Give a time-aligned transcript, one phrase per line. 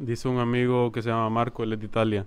[0.00, 2.26] Dice un amigo que se llama Marco, él es de Italia.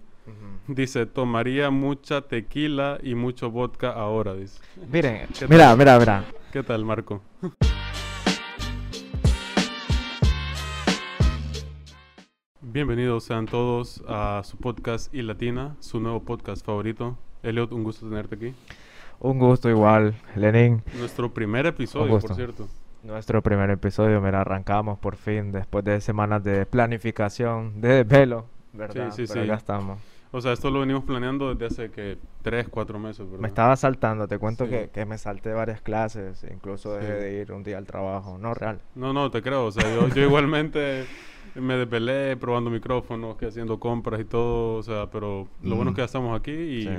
[0.68, 4.62] Dice, tomaría mucha tequila y mucho vodka ahora, dice.
[4.92, 6.24] Miren, mira, mira, mira.
[6.52, 7.24] ¿Qué tal, Marco?
[12.62, 17.18] Bienvenidos sean todos a su podcast y Latina, su nuevo podcast favorito.
[17.42, 18.54] Elliot, un gusto tenerte aquí.
[19.20, 20.84] Un gusto igual, Lenin.
[21.00, 22.68] Nuestro primer episodio, por cierto.
[23.04, 29.12] Nuestro primer episodio, mira, arrancamos por fin después de semanas de planificación, de velo, ¿verdad?
[29.12, 29.50] Sí, sí, Pero sí.
[29.52, 30.00] acá estamos.
[30.32, 33.40] O sea, esto lo venimos planeando desde hace que tres, cuatro meses, ¿verdad?
[33.40, 34.72] Me estaba saltando, te cuento Sí.
[34.72, 37.24] que, que me salté varias clases, incluso dejé Sí.
[37.24, 38.80] de ir un día al trabajo, no real.
[38.96, 39.66] No, no, te creo.
[39.66, 41.06] O sea, yo, yo igualmente
[41.56, 44.78] me desvelé probando micrófonos, que haciendo compras y todo.
[44.78, 46.90] O sea, pero lo bueno es que ya estamos aquí y Sí.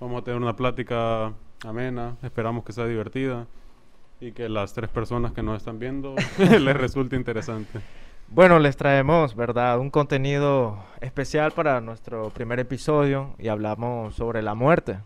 [0.00, 1.32] vamos a tener una plática
[1.64, 2.16] amena.
[2.22, 3.46] Esperamos que sea divertida
[4.20, 7.80] y que las tres personas que nos están viendo les resulte interesante.
[8.28, 9.78] Bueno, les traemos, ¿verdad?
[9.80, 14.98] Un contenido especial para nuestro primer episodio y hablamos sobre la muerte.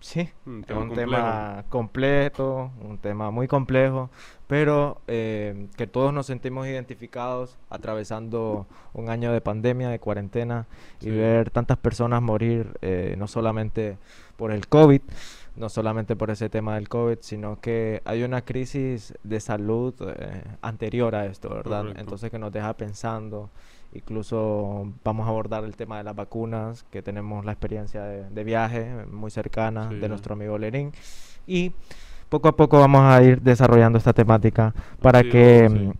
[0.00, 1.10] Sí, Un es tema un complejo.
[1.10, 4.10] tema completo, un tema muy complejo,
[4.46, 10.68] pero eh, que todos nos sentimos identificados atravesando un año de pandemia, de cuarentena
[11.00, 13.98] y ver tantas personas morir, eh, no solamente
[14.36, 15.00] por el COVID,
[15.58, 20.42] no solamente por ese tema del COVID, sino que hay una crisis de salud eh,
[20.62, 21.80] anterior a esto, ¿verdad?
[21.80, 22.00] Correcto.
[22.00, 23.50] Entonces que nos deja pensando.
[23.92, 28.44] Incluso vamos a abordar el tema de las vacunas, que tenemos la experiencia de, de
[28.44, 29.96] viaje muy cercana Sí.
[29.96, 30.92] de nuestro amigo Lerín.
[31.46, 31.72] Y
[32.28, 35.74] poco a poco vamos a ir desarrollando esta temática para Sí, que sí.
[35.74, 35.92] mm,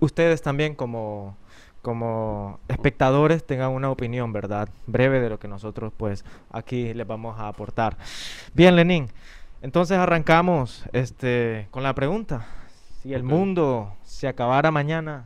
[0.00, 1.36] ustedes también como,
[1.82, 4.68] como espectadores tengan una opinión, ¿verdad?
[4.86, 7.96] Breve de lo que nosotros pues aquí les vamos a aportar.
[8.54, 9.08] Bien, Lenín.
[9.60, 12.46] Entonces arrancamos este, con la pregunta.
[13.02, 15.24] Si el mundo se acabara mañana,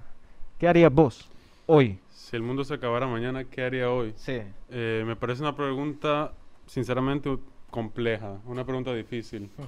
[0.58, 1.30] ¿qué harías vos
[1.66, 1.98] hoy?
[2.10, 4.12] Si el mundo se acabara mañana, ¿qué haría hoy?
[4.16, 4.40] Sí.
[4.70, 6.32] Eh, me parece una pregunta,
[6.66, 7.38] sinceramente,
[7.70, 9.50] compleja, una pregunta difícil.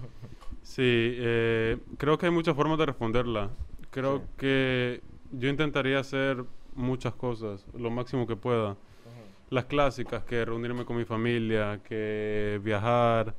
[0.61, 3.49] Sí, eh, creo que hay muchas formas de responderla.
[3.91, 4.25] Creo Sí.
[4.37, 5.01] que
[5.33, 6.45] yo intentaría hacer
[6.79, 8.77] muchas cosas, lo máximo que pueda.
[9.51, 13.35] Las clásicas, que reunirme con mi familia, que viajar,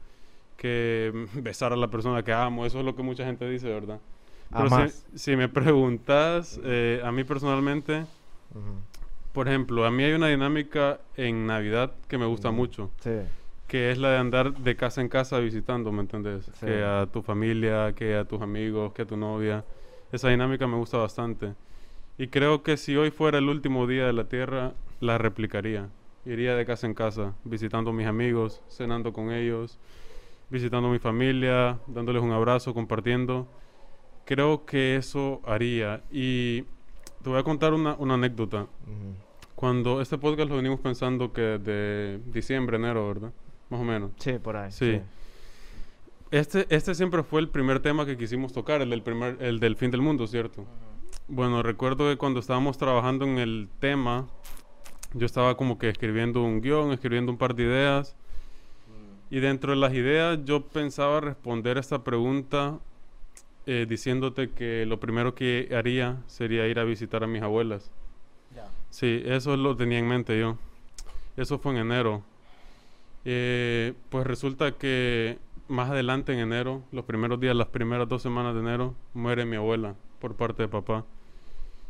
[0.58, 4.00] que besar a la persona que amo, eso es lo que mucha gente dice, ¿verdad?
[4.52, 8.06] Pero si, si me preguntas, eh, a mí personalmente,
[9.32, 13.12] por ejemplo, a mí hay una dinámica en Navidad que me gusta mucho, Sí.
[13.68, 16.46] que es la de andar de casa en casa visitando, ¿me entendés?
[16.60, 16.66] Sí.
[16.66, 19.64] Que a tu familia, que a tus amigos, que a tu novia.
[20.12, 21.54] Esa dinámica me gusta bastante.
[22.20, 25.88] Y creo que si hoy fuera el último día de la Tierra, la replicaría.
[26.26, 29.80] Iría de casa en casa, visitando a mis amigos, cenando con ellos,
[30.50, 33.48] visitando a mi familia, dándoles un abrazo, compartiendo.
[34.26, 36.04] Creo que eso haría.
[36.12, 36.64] Y
[37.24, 38.68] te voy a contar una, una anécdota.
[39.56, 43.32] Cuando este podcast lo venimos pensando que de diciembre, enero, ¿verdad?
[43.70, 44.12] Más o menos.
[44.18, 44.74] Sí, por ahí.
[44.74, 45.00] Sí.
[46.32, 49.78] Este, este siempre fue el primer tema que quisimos tocar, el del, primer, el del
[49.78, 50.66] fin del mundo, ¿cierto?
[51.32, 54.26] Bueno, recuerdo que cuando estábamos trabajando en el tema,
[55.14, 58.16] yo estaba como que escribiendo un guion, escribiendo un par de ideas.
[59.30, 62.80] Y dentro de las ideas yo pensaba responder esta pregunta
[63.68, 67.92] eh, diciéndote que lo primero que haría sería ir a visitar a mis abuelas.
[68.90, 70.58] Sí, eso lo tenía en mente yo.
[71.38, 72.24] Eso fue en enero.
[73.24, 75.38] Eh, pues resulta que
[75.68, 79.58] más adelante en enero, los primeros días, las primeras dos semanas de enero, muere mi
[79.58, 81.06] abuela por parte de papá.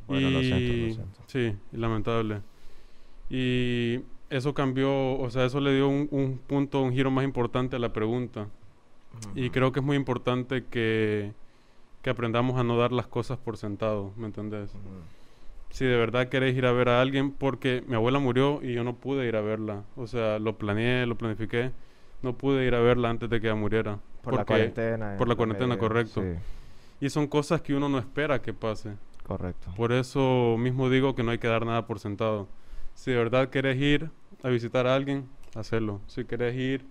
[0.10, 1.20] Bueno, lo siento, lo Y- siento.
[1.28, 2.42] Sí, y lamentable.
[3.30, 7.76] Y eso cambió, o sea, eso le dio un, un punto, un giro más importante
[7.76, 8.48] a la pregunta.
[9.36, 9.52] Y Ujú.
[9.52, 11.32] creo que es muy importante que,
[12.02, 14.70] que aprendamos a no dar las cosas por sentado, ¿me entendés?
[14.72, 14.80] Ujú.
[15.72, 18.84] si de verdad queréis ir a ver a alguien, porque mi abuela murió y yo
[18.84, 19.84] no pude ir a verla.
[19.96, 21.72] O sea, lo planeé, lo planifiqué,
[22.24, 24.00] no pude ir a verla antes de que ella muriera.
[24.24, 25.16] Por la porque- cuarentena.
[25.20, 26.24] por la cuarentena, correcto.
[26.24, 28.94] Sí, Y son cosas que uno no espera que pase.
[29.30, 29.72] Correcto.
[29.78, 32.48] Por eso mismo digo que no hay que dar nada por sentado.
[32.96, 34.10] Si de verdad querés ir
[34.42, 36.02] a visitar a alguien, hacerlo.
[36.08, 36.84] Si querés ir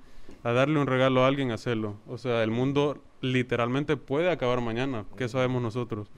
[0.45, 1.97] a darle un regalo a alguien, hacerlo.
[2.07, 5.05] O sea, el mundo literalmente puede acabar mañana.
[5.17, 6.09] ¿Qué sabemos nosotros?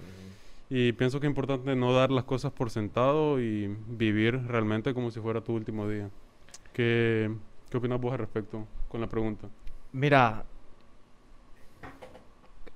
[0.69, 5.11] Y pienso que es importante no dar las cosas por sentado y vivir realmente como
[5.11, 6.11] si fuera tu último día.
[6.75, 7.35] ¿Qué,
[7.71, 9.49] qué opinas vos al respecto con la pregunta?
[9.91, 10.45] Mira,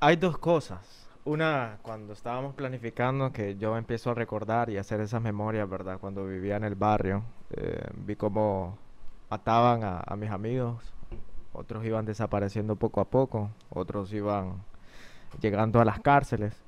[0.01, 1.04] hay dos cosas.
[1.27, 5.99] Una, cuando estábamos planificando, que yo empiezo a recordar y hacer esas memorias, ¿verdad?
[5.99, 8.77] Cuando vivía en el barrio, eh, vi cómo
[9.31, 10.93] ataban a, a mis amigos,
[11.55, 14.63] otros iban desapareciendo poco a poco, otros iban
[15.41, 16.63] llegando a las cárceles.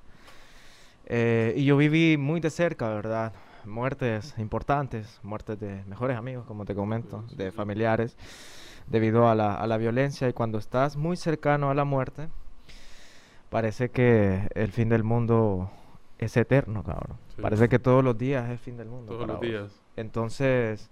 [1.04, 3.34] Eh, y yo viví muy de cerca, ¿verdad?
[3.66, 8.16] muertes importantes, muertes de mejores amigos, como te comento, de familiares,
[8.86, 10.28] debido a la, a la violencia.
[10.28, 12.28] Y cuando estás muy cercano a la muerte,
[13.50, 15.70] parece que el fin del mundo
[16.18, 17.18] es eterno, cabrón.
[17.34, 17.42] Sí.
[17.42, 19.12] Parece que todos los días es el fin del mundo.
[19.12, 19.46] Todos los vos.
[19.46, 19.80] días.
[19.96, 20.90] Entonces,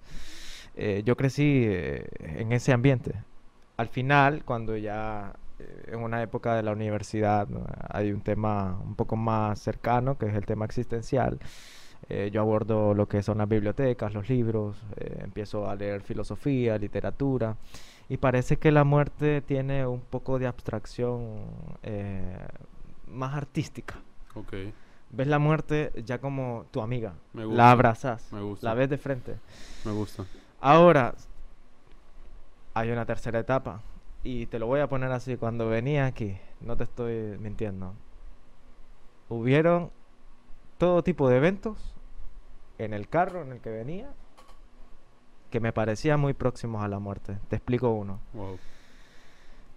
[0.74, 3.14] eh, yo crecí eh, en ese ambiente.
[3.76, 7.64] Al final, cuando ya eh, en una época de la universidad ¿no?
[7.88, 11.38] hay un tema un poco más cercano, que es el tema existencial,
[12.08, 16.76] eh, yo abordo lo que son las bibliotecas, los libros, eh, empiezo a leer filosofía,
[16.76, 17.56] literatura,
[18.08, 21.44] y parece que la muerte tiene un poco de abstracción
[21.82, 22.46] eh,
[23.06, 23.96] más artística.
[24.34, 24.54] Ok.
[25.10, 28.66] Ves la muerte ya como tu amiga, Me gusta, la abrazas, me gusta.
[28.66, 29.36] la ves de frente.
[29.84, 30.24] Me gusta.
[30.60, 31.14] Ahora,
[32.74, 33.80] hay una tercera etapa.
[34.22, 35.36] Y te lo voy a poner así.
[35.36, 37.92] Cuando venía aquí, no te estoy mintiendo.
[39.28, 39.90] Hubieron
[40.78, 41.94] todo tipo de eventos
[42.78, 44.10] en el carro en el que venía
[45.54, 47.38] que me parecían muy próximos a la muerte.
[47.46, 48.18] Te explico uno.
[48.32, 48.58] Wow.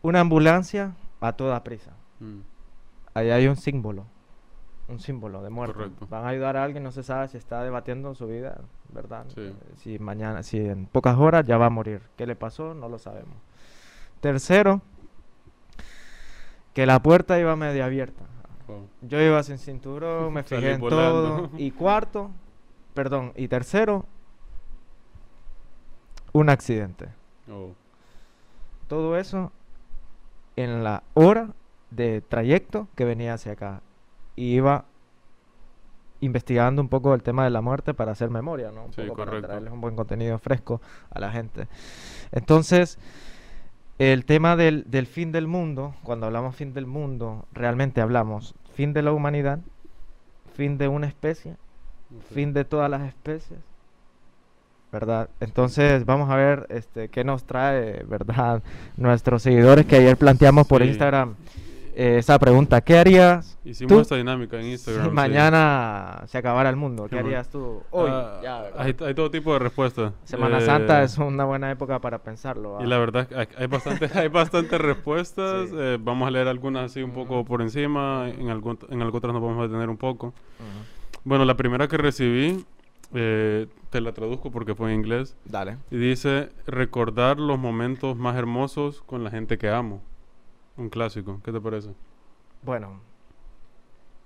[0.01, 1.91] Una ambulancia a toda prisa.
[2.19, 2.39] Mm.
[3.13, 4.07] Ahí hay un símbolo.
[4.88, 5.75] Un símbolo de muerte.
[5.75, 6.07] Correcto.
[6.09, 8.59] Van a ayudar a alguien, no se sabe si está debatiendo su vida,
[8.91, 9.27] ¿verdad?
[9.35, 9.53] Sí.
[9.75, 12.01] Si mañana, si en pocas horas ya va a morir.
[12.15, 12.73] ¿Qué le pasó?
[12.73, 13.35] No lo sabemos.
[14.19, 14.81] Tercero,
[16.73, 18.23] que la puerta iba medio abierta.
[18.68, 18.88] Wow.
[19.03, 21.50] Yo iba sin cinturón, me fijé en volando.
[21.50, 21.51] todo.
[21.59, 22.31] Y cuarto,
[22.95, 24.07] perdón, y tercero,
[26.38, 27.07] un accidente.
[27.51, 27.72] Oh.
[28.88, 29.51] Todo eso
[30.56, 31.50] en la hora
[31.92, 33.81] de trayecto que venía hacia acá.
[34.36, 34.86] Y iba
[36.19, 38.86] investigando un poco el tema de la muerte para hacer memoria, ¿no?
[38.86, 39.48] Un Sí, poco para correcto.
[39.48, 40.81] traerles un buen contenido fresco
[41.12, 41.68] a la gente.
[42.31, 42.98] Entonces,
[44.00, 48.94] el tema del, del fin del mundo, cuando hablamos fin del mundo, realmente hablamos fin
[48.94, 49.60] de la humanidad,
[50.56, 51.56] fin de una especie,
[52.33, 53.60] fin de todas las especies,
[54.92, 55.30] ¿verdad?
[55.39, 58.62] Entonces vamos a ver este, qué nos trae, ¿verdad?
[58.98, 60.88] Nuestros seguidores que ayer planteamos por Sí.
[60.89, 61.36] Instagram
[62.00, 65.06] eh, esa pregunta, ¿qué harías Hicimos tú esta dinámica en si Instagram.
[65.06, 65.12] sí.
[65.16, 67.07] mañana se acabara el mundo?
[67.10, 68.12] ¿Qué harías tú hoy?
[68.13, 68.81] Ah, Ya, ¿verdad?
[68.81, 70.13] hay, hay todo tipo de respuestas.
[70.24, 72.78] Semana Santa Eh, es una buena época para pensarlo.
[72.80, 72.88] Y ¿va?
[72.90, 75.69] la verdad, hay, hay bastante, hay bastantes respuestas.
[75.69, 75.75] Sí.
[75.75, 77.45] eh, vamos a leer algunas así un poco Ujú.
[77.45, 78.30] por encima.
[78.30, 80.28] En, algún, en algunas otras nos vamos a detener un poco.
[80.28, 81.19] Ujú.
[81.24, 82.63] Bueno, la primera que recibí,
[83.13, 85.36] eh, te la traduzco porque fue en inglés.
[85.45, 85.77] Dale.
[85.92, 90.01] Y dice, recordar los momentos más hermosos con la gente que amo.
[90.75, 91.39] Un clásico.
[91.44, 91.89] ¿Qué te parece?
[92.63, 93.00] Bueno,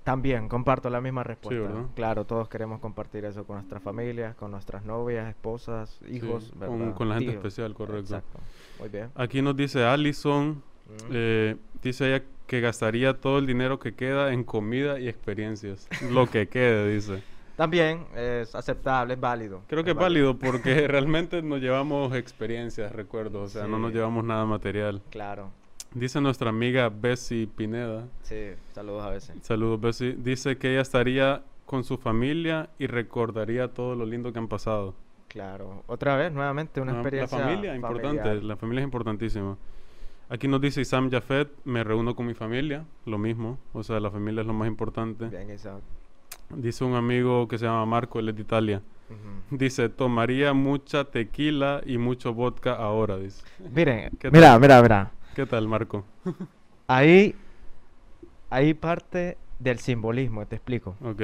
[0.04, 1.86] también comparto la misma respuesta.
[1.95, 6.68] Claro, todos queremos compartir eso con nuestras familias, con nuestras novias, esposas, hijos, Sí, ¿verdad?
[6.78, 7.45] con, con la gente Tíos.
[7.45, 8.16] especial, correcto.
[8.16, 8.39] Exacto.
[8.80, 9.10] Muy bien.
[9.16, 10.94] Aquí nos dice Allison, Mm.
[11.12, 15.88] eh, dice ella que gastaría todo el dinero que queda en comida y experiencias.
[16.12, 17.24] Lo que quede, dice.
[17.62, 19.62] También es aceptable, es válido.
[19.68, 24.24] Creo que es válido porque realmente nos llevamos experiencias, recuerdos, o sea, no nos llevamos
[24.25, 25.00] nada material.
[25.12, 25.52] Claro.
[25.94, 29.36] Dice nuestra amiga Bessie Pineda, Sí, saludos a veces.
[29.44, 34.40] saludos Bessie, dice que ella estaría con su familia y recordaría todo lo lindo que
[34.40, 34.96] han pasado.
[35.28, 35.84] Claro.
[35.86, 38.44] Otra vez, nuevamente, una No, experiencia La familia, importante, familiar.
[38.44, 39.56] la familia es importantísima.
[40.30, 44.10] Aquí nos dice Isam Jafet, me reúno con mi familia, lo mismo, o sea, la
[44.10, 45.25] familia es lo más importante.
[45.28, 45.81] Bien, Isaac.
[46.56, 48.81] Dice un amigo que se llama Marco, él es de Italia.
[49.50, 53.44] Dice, tomaría mucha tequila y mucho vodka ahora, dice.
[53.73, 55.11] Miren, ¿Qué mira, mira, mira.
[55.35, 56.06] ¿Qué tal, Marco?
[56.87, 57.35] Ahí,
[58.49, 60.95] ahí parte del simbolismo, te explico.
[61.04, 61.21] Ok,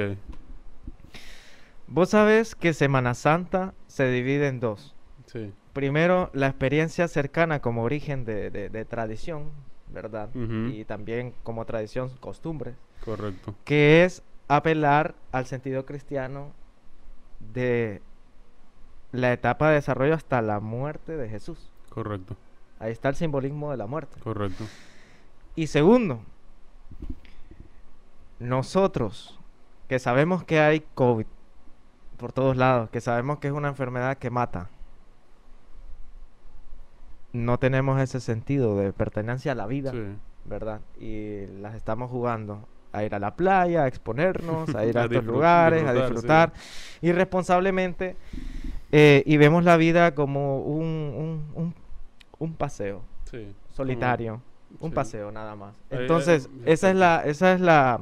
[1.86, 4.94] Vos sabés que Semana Santa se divide en dos.
[5.26, 5.52] sí.
[5.72, 9.50] Primero, la experiencia cercana como origen de, de- de tradición,
[9.92, 10.28] ¿verdad?
[10.34, 12.74] Y también como tradición, costumbre,
[13.04, 13.54] Correcto.
[13.64, 16.52] que es apelar al sentido cristiano
[17.52, 18.00] de
[19.12, 21.70] la etapa de desarrollo hasta la muerte de Jesús.
[21.90, 22.36] Correcto,
[22.78, 24.20] Ahí está el simbolismo de la muerte.
[24.20, 24.64] correcto.
[25.56, 26.20] Y segundo,
[28.38, 29.38] nosotros
[29.88, 31.26] que sabemos que hay COVID
[32.18, 34.70] por todos lados, que sabemos que es una enfermedad que mata,
[37.32, 40.16] no tenemos ese sentido de pertenencia a la vida, Sí.
[40.44, 40.80] ¿verdad?
[40.98, 45.04] Y las estamos jugando a ir a la playa, a exponernos, a ir a, A
[45.04, 47.06] estos lugares, a disfrutar, sí.
[47.06, 48.16] irresponsablemente
[48.92, 51.74] eh, y vemos la vida como un, un, un-
[52.38, 53.38] un paseo Sí.
[53.38, 54.40] como- solitario,
[54.80, 54.94] un sí.
[54.94, 55.74] paseo nada más.
[55.90, 58.00] Ahí- ahí- Entonces, esa es la, esa es la,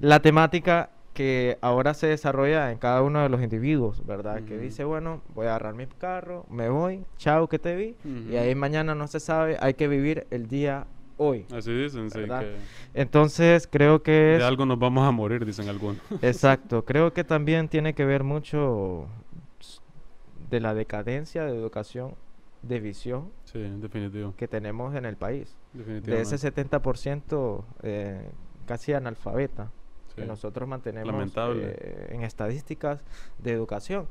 [0.00, 4.42] la temática que ahora se desarrolla en cada uno de los individuos, ¿verdad?
[4.44, 7.96] Que dice, bueno, voy a agarrar mi carro, me voy, chao que te vi,
[8.30, 10.86] y ahí mañana no se sabe, hay que vivir el día
[11.22, 11.46] hoy.
[11.54, 12.20] Así dicen, sí.
[12.20, 12.56] Que
[12.94, 14.38] Entonces creo que es...
[14.40, 16.00] de algo nos vamos a morir, dicen algunos.
[16.22, 19.06] Exacto, creo que también tiene que ver mucho
[20.48, 22.14] de la decadencia de educación,
[22.62, 24.34] de visión Sí, definitivo.
[24.36, 25.56] que tenemos en el país.
[25.72, 28.30] De ese 70% eh,
[28.66, 29.70] casi analfabeta
[30.16, 30.26] que Sí.
[30.28, 31.74] nosotros mantenemos Lamentable.
[31.78, 33.04] eh, en estadísticas
[33.38, 34.08] de educación.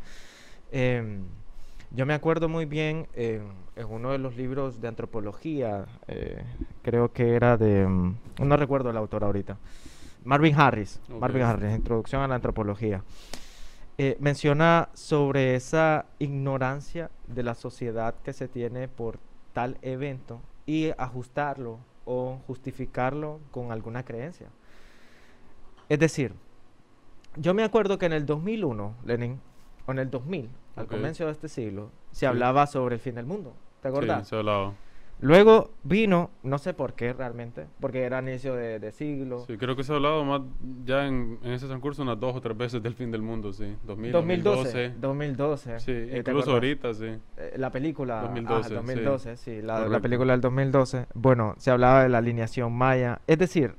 [0.72, 1.24] Em,
[1.91, 6.43] yo me acuerdo muy bien en, en uno de los libros de antropología, eh,
[6.81, 9.58] creo que era de, mm, no recuerdo el autor ahorita,
[10.24, 11.43] Marvin Harris, Marvin.
[11.43, 13.03] Harris, Introducción a la Antropología,
[13.98, 19.17] eh, menciona sobre esa ignorancia de la sociedad que se tiene por
[19.53, 24.48] tal evento y ajustarlo o justificarlo con alguna creencia.
[25.89, 26.34] Es decir,
[27.36, 29.39] yo me acuerdo que en el 2001, Lenin,
[29.86, 32.25] o en el 2000, al comienzo de este siglo, se Sí.
[32.25, 33.53] hablaba sobre el fin del mundo.
[33.81, 34.23] ¿Te acuerdas?
[34.23, 34.73] Sí, se hablaba.
[35.21, 39.39] Luego vino, no sé por qué realmente, porque era inicio de, de siglo.
[39.47, 40.41] Sí, creo que se ha hablado más
[40.85, 43.75] ya en, en ese transcurso unas dos o tres veces del fin del mundo, sí.
[43.83, 44.93] 2000, 2012.
[44.97, 44.99] 2012.
[45.01, 45.79] 2012.
[45.81, 47.17] Sí, eh, ¿te incluso ahorita, sí.
[47.35, 48.21] Eh, la película.
[48.21, 48.73] 2012, ah, sí.
[48.75, 49.61] 2012, sí.
[49.61, 51.07] la, la película del 2012.
[51.13, 53.19] Bueno, se hablaba de la alineación maya.
[53.27, 53.75] Es decir,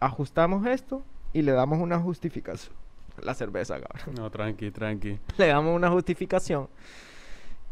[0.00, 2.74] ajustamos esto y le damos una justificación.
[3.20, 4.14] La cerveza, cabrón.
[4.16, 5.18] No, tranqui, tranqui.
[5.38, 6.68] le damos una justificación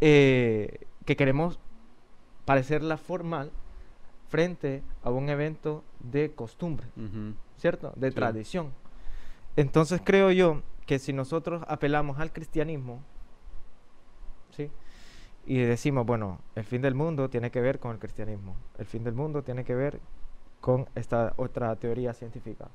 [0.01, 1.59] eh, que queremos
[2.45, 3.51] parecerla formal
[4.29, 6.87] frente a un evento de costumbre.
[7.57, 7.93] ¿cierto?
[7.97, 8.15] De Sí.
[8.17, 8.73] tradición.
[9.57, 13.03] Entonces creo yo que si nosotros apelamos al cristianismo,
[14.57, 14.71] ¿sí?
[15.47, 19.05] Y decimos, bueno, el fin del mundo tiene que ver con el cristianismo, el fin
[19.05, 20.01] del mundo tiene que ver
[20.61, 22.69] con esta otra teoría científica.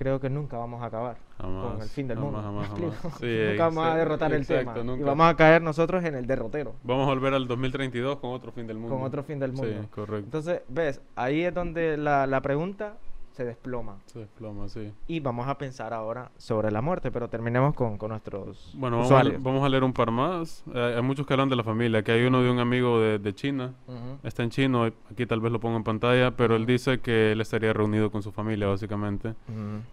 [0.00, 2.94] Creo que nunca vamos a acabar con el fin del jamás, mundo.
[3.20, 4.74] nunca vamos a derrotar el tema.
[4.78, 8.50] Y vamos a caer nosotros en el derrotero, Vamos a volver al 2032 con otro
[8.50, 8.96] fin del mundo.
[8.96, 9.82] con otro fin del mundo.
[9.82, 10.24] Sí, correcto.
[10.24, 12.94] Entonces, ves, ahí es donde la, la pregunta
[13.32, 13.96] se desploma.
[14.06, 14.92] Se desploma, sí.
[15.06, 19.12] Y vamos a pensar ahora sobre la muerte, pero terminemos con, con nuestros Bueno, vamos
[19.12, 20.64] a, vamos leer un par más.
[20.74, 22.02] Eh, hay muchos que hablan de la familia.
[22.02, 23.74] Que hay uno de un amigo de, de China.
[24.22, 27.40] Está en chino, aquí tal vez lo pongo en pantalla, pero él dice que él
[27.40, 29.34] estaría reunido con su familia, básicamente.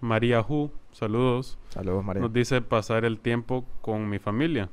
[0.02, 2.22] María Hu, saludos, Saludos, María.
[2.22, 4.70] nos dice pasar el tiempo con mi familia.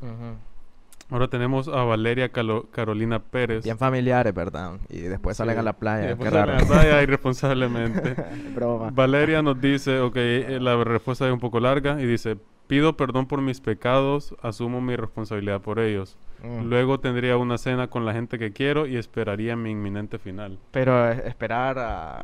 [1.14, 3.62] Ahora tenemos a Valeria Calo- Carolina Pérez.
[3.62, 4.80] Bien familiares, ¿verdad?
[4.88, 6.06] Y después salen a la Y playa.
[6.08, 6.58] después Qué salen raro.
[6.58, 8.16] a la playa irresponsablemente.
[8.54, 8.90] Broma.
[8.92, 13.26] Valeria nos dice, ok, eh, la respuesta es un poco larga y dice, pido perdón
[13.26, 16.16] por mis pecados, asumo mi responsabilidad por ellos.
[16.42, 16.64] Mm.
[16.68, 20.58] Luego tendría una cena con la gente que quiero y esperaría mi inminente final.
[20.72, 22.22] Pero eh, esperar a...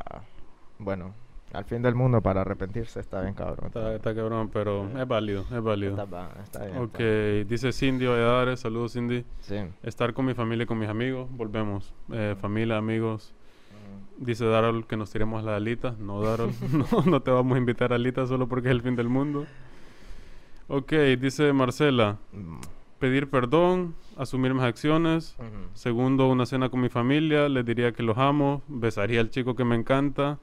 [0.80, 1.14] Bueno,
[1.52, 3.66] al fin del mundo para arrepentirse está bien, cabrón.
[3.66, 5.92] Está, está cabrón, pero es válido, es válido.
[6.42, 6.78] Está, bien.
[6.78, 9.24] Ok, está- dice Cindy Oedares, saludos Cindy.
[9.40, 9.56] Sí.
[9.82, 11.92] Estar con mi familia y con mis amigos, volvemos.
[12.12, 13.32] Eh, familia, amigos.
[14.18, 15.98] Dice Darol que nos tiremos las alitas.
[15.98, 18.94] No, Darol, no, no te vamos a invitar a alitas solo porque es el fin
[18.94, 19.46] del mundo.
[20.68, 22.60] Ok, dice Marcela, Mm.
[23.00, 25.36] pedir perdón, asumir mis acciones.
[25.74, 29.64] Segundo, una cena con mi familia, les diría que los amo, besaría al chico que
[29.64, 30.38] me encanta,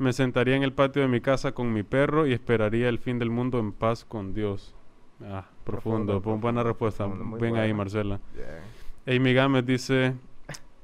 [0.00, 3.18] me sentaría en el patio de mi casa con mi perro y esperaría el fin
[3.18, 4.74] del mundo en paz con Dios.
[5.22, 7.06] Ah, profundo, Profundo, bu- buena respuesta.
[7.06, 7.74] profundo, Ven ahí.
[7.74, 8.18] Marcela.
[8.34, 9.16] Bien.
[9.20, 10.14] Amy Gámez dice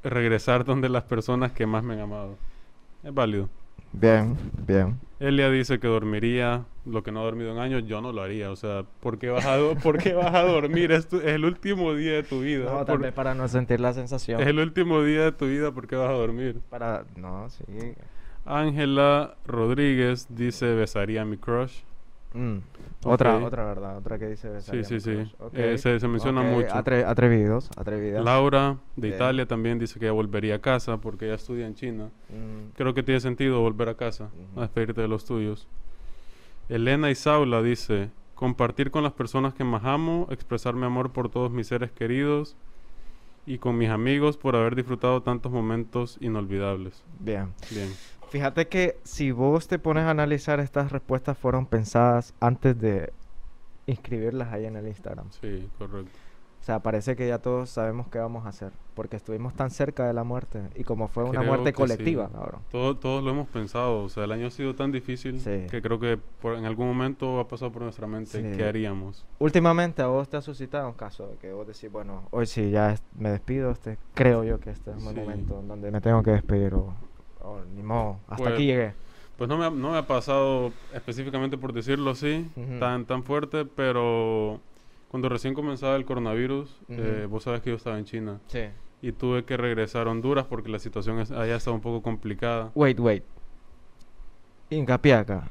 [0.03, 2.37] regresar donde las personas que más me han amado.
[3.03, 3.49] Es válido.
[3.93, 4.99] Bien, bien.
[5.19, 7.85] Elia dice que dormiría lo que no ha dormido en años.
[7.87, 8.51] Yo no lo haría.
[8.51, 10.93] O sea, ¿por qué vas a, do- ¿por qué vas a dormir?
[10.93, 12.71] Es, tu- es el último día de tu vida.
[12.71, 14.41] No, tal vez para no sentir la sensación.
[14.41, 15.73] es el último día de tu vida.
[15.73, 16.61] ¿Por qué vas a dormir?
[16.69, 17.05] Para...
[17.17, 17.65] No, sí.
[18.47, 21.81] Ángela Rodríguez dice besaría a mi crush.
[22.35, 22.59] Mm.
[23.05, 25.13] Otra, otra verdad, otra que dice Sí, besaría sí, mi sí.
[25.15, 25.35] crush.
[25.39, 26.69] Ok, Eh, se, se menciona ok, mucho.
[26.69, 28.25] atre- atrevidos, atrevidas.
[28.25, 29.09] Laura de.
[29.09, 32.11] Italia también dice que ya volvería a casa porque ella estudia en China.
[32.29, 35.67] Mm, Creo que tiene sentido volver a casa, a despedirte de los tuyos.
[36.69, 41.51] Elena Isaula dice, compartir con las personas que más amo, expresar mi amor por todos
[41.51, 42.57] mis seres queridos
[43.47, 47.05] y con mis amigos por haber disfrutado tantos momentos inolvidables.
[47.21, 47.53] Bien.
[47.71, 47.89] Bien.
[48.29, 53.13] Fíjate que si vos te pones a analizar, estas respuestas fueron pensadas antes de
[53.87, 55.27] inscribirlas ahí en el Instagram.
[55.41, 56.11] Sí, correcto.
[56.61, 60.05] O sea, parece que ya todos sabemos qué vamos a hacer, porque estuvimos tan cerca
[60.09, 62.33] de la muerte y como fue una Creo muerte colectiva, sí.
[62.35, 62.61] cabrón.
[62.73, 65.67] Todo- todos lo hemos pensado, o sea, el año ha sido tan difícil Sí.
[65.71, 68.57] que creo que por- en algún momento ha pasado por nuestra mente Sí.
[68.59, 69.25] qué haríamos.
[69.39, 72.73] Últimamente a vos te ha suscitado un caso de que vos decís, bueno, hoy sí
[72.73, 75.21] ya me despido, este, creo yo que este es un Sí.
[75.21, 76.93] momento en donde me tengo que despedir o,
[77.47, 78.93] o ni modo, hasta Pues, aquí llegué.
[79.37, 82.51] Pues no me, ha- no me ha pasado específicamente por decirlo así,
[82.81, 84.61] tan, tan fuerte, pero
[85.11, 88.41] cuando recién comenzaba el coronavirus, eh, vos sabes que yo estaba en China.
[88.49, 88.65] Sí.
[89.03, 92.73] y tuve que regresar a Honduras porque la situación es- allá está un poco complicada.
[92.75, 93.23] Wait, wait.
[94.71, 95.51] Hincapié acá.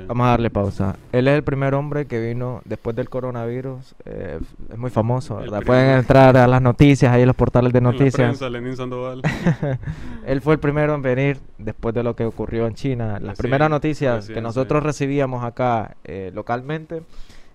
[0.00, 0.04] Sí.
[0.06, 0.96] Vamos a darle pausa.
[1.12, 3.94] Él es el primer hombre que vino después del coronavirus.
[4.04, 4.38] eh,
[4.72, 5.62] es muy famoso, ¿verdad?
[5.64, 8.14] Pueden entrar a las noticias, ahí en los portales de En la noticias.
[8.14, 9.22] prensa, Lenín Sandoval.
[10.26, 13.18] Él fue el primero en venir después de lo que ocurrió en China.
[13.20, 17.02] Las Sí, primeras noticias que nosotros recibíamos acá eh, localmente,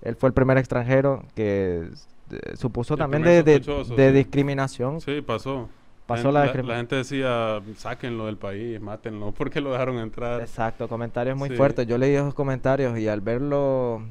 [0.01, 1.89] él fue el primer extranjero que
[2.31, 5.01] eh, supuso El también de, de- discriminación.
[5.01, 5.69] Sí, pasó.
[6.11, 10.41] Pasó la, gente decía, sáquenlo del país, mátenlo, porque lo dejaron entrar.
[10.41, 11.55] Exacto, comentarios muy Sí.
[11.55, 11.87] fuertes.
[11.87, 14.03] Yo leí esos comentarios y al verlo,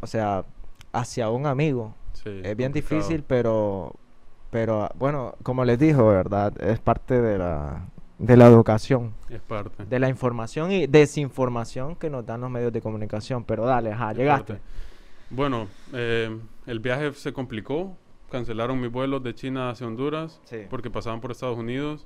[0.00, 0.44] o sea,
[0.92, 2.96] hacia un amigo, Sí, es bien complicado.
[3.00, 3.92] difícil, pero,
[4.50, 6.52] pero bueno, como les dijo, ¿verdad?
[6.62, 7.86] Es parte de la,
[8.18, 9.84] de la educación, Es parte.
[9.84, 13.42] de la información y desinformación que nos dan los medios de comunicación.
[13.44, 14.52] Pero dale, ajá, es llegaste.
[14.54, 14.62] parte.
[15.30, 17.96] Bueno, eh, el viaje se complicó.
[18.38, 20.62] Cancelaron mis vuelos de China hacia Honduras Sí.
[20.68, 22.04] porque pasaban por Estados Unidos.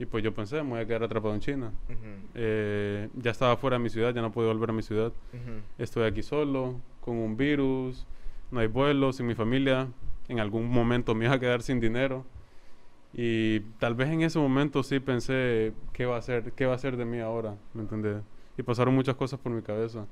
[0.00, 1.72] Y pues yo pensé, me voy a quedar atrapado en China.
[1.88, 1.98] Ujú,
[2.34, 5.12] Eh, ya estaba fuera de mi ciudad, ya no puedo volver a mi ciudad.
[5.32, 5.60] ujú.
[5.78, 8.04] Estoy aquí solo, con un virus,
[8.50, 9.86] no hay vuelos, sin mi familia.
[10.28, 12.24] En algún momento me iba a quedar sin dinero.
[13.12, 16.76] Y tal vez en ese momento sí pensé, ¿qué va a hacer, qué va a
[16.76, 17.54] hacer de mí ahora?
[17.74, 18.22] ¿Me entendés?
[18.58, 20.06] Y pasaron muchas cosas por mi cabeza.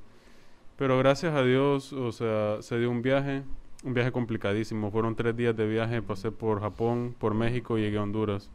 [0.76, 3.42] Pero gracias a Dios, o sea, se dio un viaje,
[3.88, 4.90] un viaje complicadísimo.
[4.90, 8.50] Fueron tres días de viaje, pasé por Japón, por México y llegué a Honduras.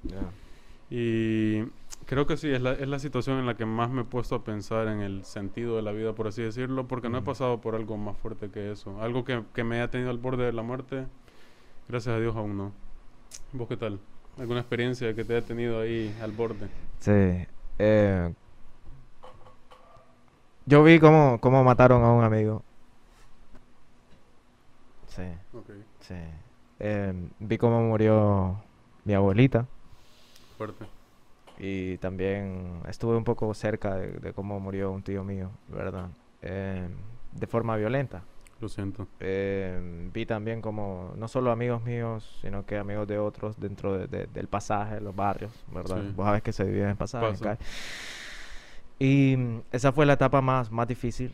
[0.90, 1.64] Y
[2.06, 4.36] creo que sí, es la, es la situación en la que más me he puesto
[4.36, 7.60] a pensar en el sentido de la vida, por así decirlo, porque no he pasado
[7.62, 9.02] por algo más fuerte que eso.
[9.02, 11.06] Algo que, que me haya tenido al borde de la muerte,
[11.90, 12.72] gracias a Dios aún no.
[13.54, 14.00] ¿Vos qué tal?
[14.38, 16.68] ¿Alguna experiencia que te haya tenido ahí al borde?
[17.00, 17.48] Sí.
[17.80, 18.34] eh,
[20.66, 22.64] yo vi cómo, cómo mataron a un amigo.
[25.16, 25.22] Sí.
[25.54, 26.16] Ok, Sí.
[26.80, 28.56] Em, vi cómo murió
[29.06, 29.66] mi abuelita
[30.58, 30.86] fuerte.
[31.60, 36.10] y también estuve un poco cerca de, de cómo murió un tío mío, ¿verdad?
[36.42, 36.92] Em,
[37.32, 38.24] de forma violenta.
[38.60, 39.08] Lo siento.
[39.20, 44.08] Em, vi también como no solo amigos míos, sino que amigos de otros dentro de-
[44.08, 46.02] de- del pasaje, los barrios, ¿verdad?
[46.02, 46.14] Sí.
[46.16, 47.58] Vos sabés que se dividen en pasajes, en.
[49.00, 49.38] Y
[49.72, 51.34] esa fue la etapa más, más difícil.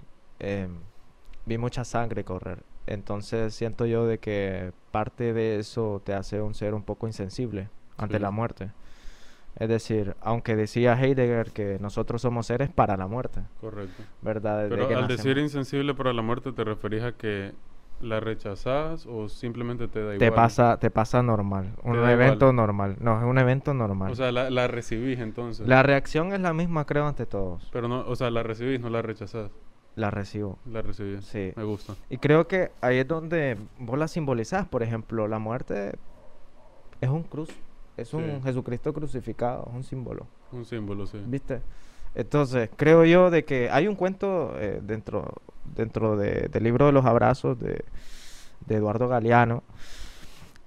[1.45, 2.63] Vi mucha sangre correr.
[2.89, 7.69] Entonces siento yo de que parte de eso te hace un ser un poco insensible
[7.97, 8.21] ante Sí.
[8.21, 8.71] la muerte.
[9.57, 14.01] Es decir, aunque decía Heidegger que nosotros somos seres para la muerte, Correcto.
[14.23, 14.63] ¿verdad?
[14.63, 17.53] Desde Pero que al decir insensible para la muerte, ¿te referís a que
[18.01, 20.33] la rechazás o simplemente te da te igual?
[20.33, 22.55] pasa, te pasa normal, un evento igual.
[22.55, 22.95] normal.
[23.01, 24.11] No, es un evento normal.
[24.11, 25.67] O sea, la, la recibís entonces.
[25.67, 27.67] la reacción es la misma, creo, ante todos.
[27.71, 29.51] Pero no, o sea, la recibís, no la rechazás.
[29.99, 30.57] La recibo.
[30.65, 31.25] La recibís.
[31.25, 31.51] Sí.
[31.55, 31.93] Me gusta.
[32.09, 34.67] Y creo que ahí es donde vos la simbolizás.
[34.67, 35.93] Por ejemplo, la muerte
[37.01, 37.49] es un cruz.
[37.97, 38.41] Es un.
[38.43, 40.25] Jesucristo crucificado, es un símbolo.
[40.51, 41.21] Un símbolo, sí.
[41.25, 41.61] ¿Viste?
[42.15, 45.33] Entonces, creo yo de que hay un cuento eh, dentro,
[45.75, 47.83] dentro de- del libro de los abrazos de,
[48.65, 49.63] de Eduardo Galeano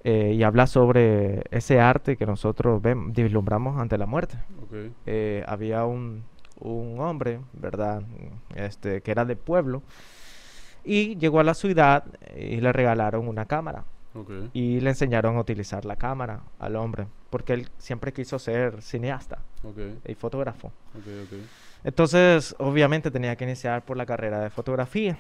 [0.05, 4.37] eh, y habla sobre ese arte que nosotros vemos, vislumbramos ante la muerte.
[4.63, 4.93] Ok.
[5.07, 6.23] Eh, había un,
[6.63, 8.03] un hombre, ¿verdad?
[8.55, 9.83] Este, que era de pueblo
[10.85, 12.05] y llegó a la ciudad
[12.37, 13.85] y le regalaron una cámara
[14.53, 19.39] y le enseñaron a utilizar la cámara al hombre porque él siempre quiso ser cineasta
[20.07, 20.71] y fotógrafo.
[21.85, 25.17] Entonces, obviamente tenía que iniciar por la carrera de fotografía.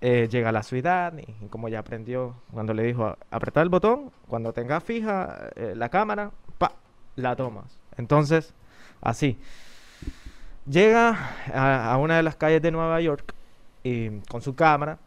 [0.00, 3.68] Eh, llega a la ciudad y, y como ya aprendió, cuando le dijo apretar el
[3.68, 6.72] botón, cuando tengas fija eh, la cámara, pa,
[7.16, 7.78] la tomas.
[7.98, 8.54] Entonces,
[9.02, 9.38] así.
[10.70, 11.18] Llega
[11.52, 13.34] a, a una de las calles de Nueva York
[13.82, 14.98] y, con su cámara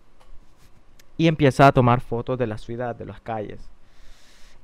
[1.15, 3.69] y empieza a tomar fotos de la ciudad, de las calles.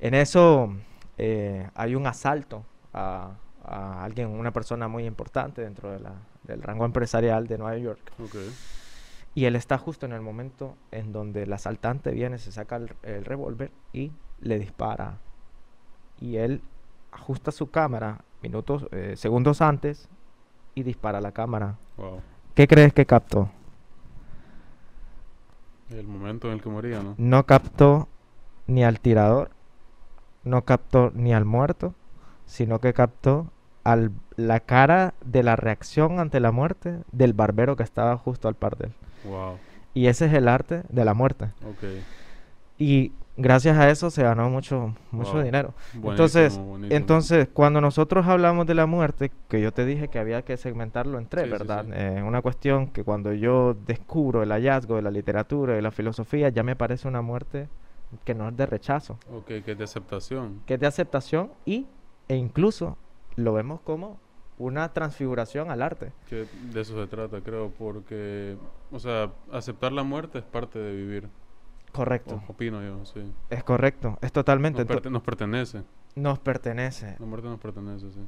[0.00, 0.74] En eso
[1.16, 3.30] eh, hay un asalto a,
[3.64, 8.00] a alguien, una persona muy importante dentro de la- del rango empresarial de Nueva York.
[9.34, 12.92] Y él está justo en el momento en donde el asaltante viene, se saca el,
[13.02, 14.10] el revólver y
[14.40, 15.18] le dispara.
[16.20, 16.62] Y él
[17.12, 20.08] ajusta su cámara minutos, eh, segundos antes
[20.74, 21.76] y dispara la cámara.
[21.96, 22.20] Wow.
[22.54, 23.50] ¿Qué crees que captó?
[25.90, 27.14] El momento en el que moría, ¿no?
[27.18, 28.08] No captó
[28.66, 29.50] ni al tirador,
[30.44, 31.94] no captó ni al muerto,
[32.46, 33.50] sino que captó
[33.84, 38.54] al, la cara de la reacción ante la muerte del barbero que estaba justo al
[38.54, 38.92] par de él.
[39.24, 39.58] Wow.
[39.94, 41.46] Y ese es el arte de la muerte.
[41.64, 41.84] Ok.
[42.78, 45.42] Y gracias a eso se ganó mucho, mucho Wow.
[45.42, 45.74] dinero.
[45.94, 46.96] Buenísimo, Entonces, buenísimo.
[46.96, 51.18] entonces, cuando nosotros hablamos de la muerte, que yo te dije que había que segmentarlo
[51.18, 51.84] en tres, Sí, ¿verdad?
[51.86, 51.92] sí.
[51.94, 56.48] Eh, una cuestión que cuando yo descubro el hallazgo de la literatura y la filosofía,
[56.48, 57.68] ya me parece una muerte
[58.24, 60.62] que no es de rechazo, Ok, que es de aceptación.
[60.66, 61.86] que es de aceptación y,
[62.28, 62.96] e incluso
[63.36, 64.18] lo vemos como
[64.58, 66.12] una transfiguración al arte.
[66.28, 68.56] Que de eso se trata, creo, porque,
[68.92, 71.28] o sea, aceptar la muerte es parte de vivir.
[71.92, 73.20] Correcto, o- opino yo, sí.
[73.50, 74.84] es correcto, es totalmente.
[74.84, 75.82] Nos, perte- nos pertenece.
[76.14, 77.16] nos pertenece.
[77.18, 78.20] La muerte nos pertenece, sí.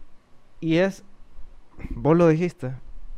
[0.60, 1.04] Y es,
[1.90, 2.72] vos lo dijiste,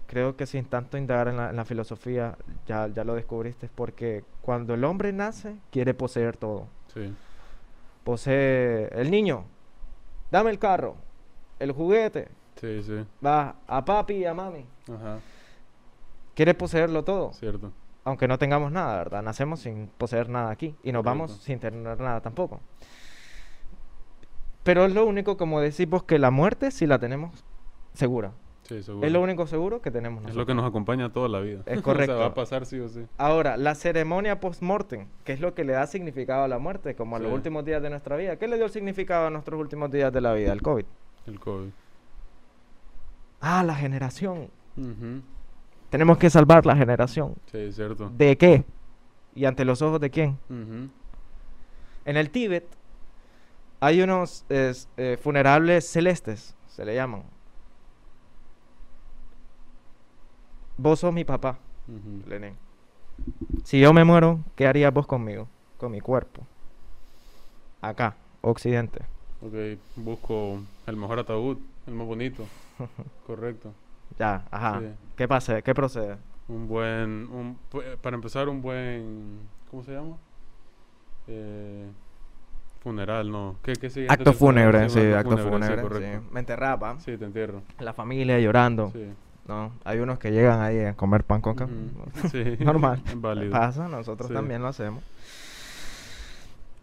[0.07, 4.25] creo que sin tanto indagar en la, en la filosofía, ya, ya lo descubriste, porque
[4.43, 6.67] cuando el hombre nace, quiere poseer todo.
[6.93, 7.13] Sí,
[8.05, 9.45] Posee el niño,
[10.31, 10.97] dame el carro,
[11.59, 12.29] el juguete,
[12.61, 13.05] sí, sí.
[13.25, 14.67] va a papi y a mami.
[14.93, 15.19] Ajá,
[16.35, 17.73] Quiere poseerlo todo, cierto.
[18.05, 19.23] Aunque no tengamos nada, ¿verdad?
[19.23, 22.61] Nacemos sin poseer nada aquí y nos vamos sin tener nada tampoco.
[24.63, 27.45] Pero es lo único, como decimos, que la muerte sí la tenemos
[27.93, 28.33] segura.
[28.63, 29.07] Sí, seguro.
[29.07, 31.61] Es lo único seguro que tenemos Es lo que nos acompaña toda la vida.
[31.67, 32.15] Es o correcto.
[32.15, 33.07] sea, va a pasar sí o sí.
[33.19, 37.17] Ahora, la ceremonia post-mortem, que es lo que le da significado a la muerte, como
[37.17, 38.37] a los últimos días de nuestra vida.
[38.37, 40.53] ¿Qué le dio el significado a nuestros últimos días de la vida?
[40.53, 40.87] El COVID.
[41.27, 41.69] El COVID.
[43.43, 44.49] Ah, la generación.
[44.79, 45.21] Ujú.
[45.95, 47.37] Tenemos que salvar la generación.
[47.53, 48.11] Sí, cierto.
[48.13, 48.65] ¿De qué?
[49.33, 50.37] ¿Y ante los ojos de quién?
[52.05, 52.67] En el Tíbet
[53.79, 57.23] hay unos es, eh, funerables celestes, se le llaman.
[60.79, 62.29] Vos sos mi papá, Ujú.
[62.29, 62.57] Lenin.
[63.63, 65.47] Si yo me muero, ¿qué harías vos conmigo?
[65.79, 66.45] Con mi cuerpo.
[67.81, 69.03] Acá, Occidente.
[69.41, 72.45] Ok, busco el mejor ataúd, el más bonito.
[73.29, 73.73] Correcto.
[74.19, 74.81] Ya, ajá.
[74.81, 74.87] Sí.
[75.17, 75.63] ¿Qué pasa?
[75.63, 76.17] ¿Qué procede?
[76.49, 77.59] Un buen, un,
[78.03, 79.39] para empezar, un buen,
[79.71, 80.17] ¿cómo se llama?
[81.27, 81.87] Eh,
[82.81, 83.57] funeral, no.
[83.63, 85.81] ¿Qué, qué sigue Acto fúnebre, sí, acto fúnebre.
[85.83, 86.21] correcto.
[86.21, 86.29] sí.
[86.33, 86.99] Me enterraba.
[87.01, 87.63] Sí, te entierro.
[87.79, 88.91] La familia llorando.
[88.91, 89.11] Sí.
[89.49, 89.73] ¿no?
[89.85, 91.73] Hay unos que llegan ahí a comer pan con café.
[92.31, 92.65] Sí.
[92.65, 93.03] Normal.
[93.17, 93.53] Válido.
[93.53, 94.35] Pasa, nosotros Sí.
[94.35, 95.03] también lo hacemos.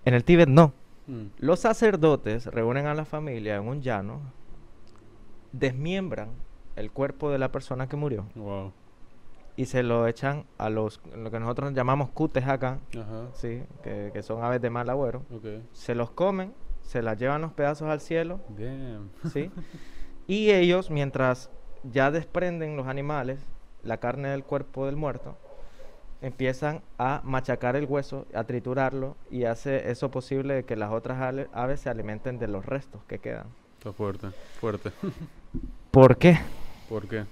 [0.05, 0.73] En el Tíbet no.
[1.07, 1.25] Mm.
[1.39, 4.21] Los sacerdotes reúnen a la familia en un llano,
[5.51, 6.29] desmiembran
[6.75, 8.71] el cuerpo de la persona que murió Wow.
[9.55, 13.27] y se lo echan a los, lo que nosotros llamamos cutes acá, Ajá.
[13.33, 13.63] ¿sí?
[13.83, 15.23] que, que son aves de mal agüero.
[15.33, 15.45] Ok.
[15.73, 19.09] Se los comen, se las llevan los pedazos al cielo, Damn.
[19.31, 19.51] ¿sí?
[20.27, 21.49] y ellos, mientras
[21.83, 23.39] ya desprenden los animales,
[23.83, 25.37] la carne del cuerpo del muerto,
[26.21, 31.19] empiezan a machacar el hueso, a triturarlo y hace eso posible de que las otras
[31.51, 33.47] aves se alimenten de los restos que quedan.
[33.79, 34.27] Está fuerte.
[34.59, 34.91] Fuerte.
[35.91, 36.39] ¿Por qué?
[36.89, 37.25] ¿Por qué?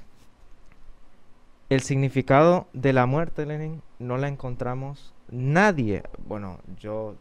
[1.69, 6.03] El significado de la muerte, Lenin, no la encontramos nadie.
[6.27, 7.15] Bueno, yo,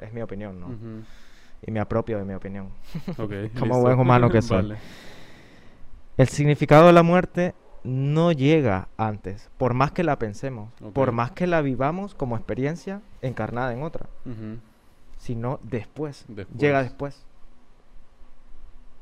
[0.00, 0.68] es mi opinión, ¿no?
[1.66, 2.70] Y me apropio de mi opinión.
[3.16, 3.66] Como listo.
[3.80, 4.62] buen humano que soy.
[4.62, 4.76] Vale.
[6.16, 11.30] El significado de la muerte no llega antes, por más que la pensemos, por más
[11.30, 14.06] que la vivamos como experiencia encarnada en otra,
[15.18, 16.58] sino después, Después.
[16.58, 17.24] llega después.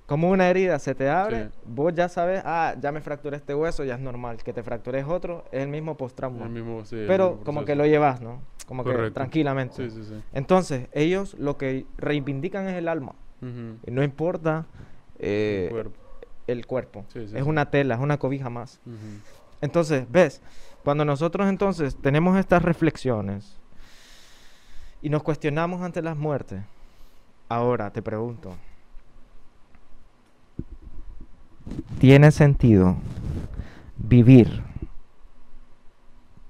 [0.07, 1.51] Como una herida se te abre, Sí.
[1.65, 4.37] vos ya sabes, ah, ya me fracturé este hueso, ya es normal.
[4.43, 6.49] Que te fractures otro, es el mismo post-trauma.
[6.85, 8.41] Sí, Pero como que lo llevas, ¿no?
[8.67, 9.75] Como que tranquilamente.
[9.75, 10.23] Sí, sí, sí.
[10.33, 13.15] Entonces, ellos lo que reivindican es el alma.
[13.41, 14.67] Y no importa
[15.19, 15.67] eh,
[16.47, 17.05] El cuerpo.
[17.15, 18.81] el es una tela, es una cobija más.
[19.61, 20.41] Entonces, ves,
[20.85, 23.59] cuando nosotros entonces tenemos estas reflexiones
[25.03, 26.63] y nos cuestionamos ante las muertes,
[27.49, 28.55] ahora te pregunto,
[31.99, 32.97] ¿tiene sentido
[33.97, 34.63] vivir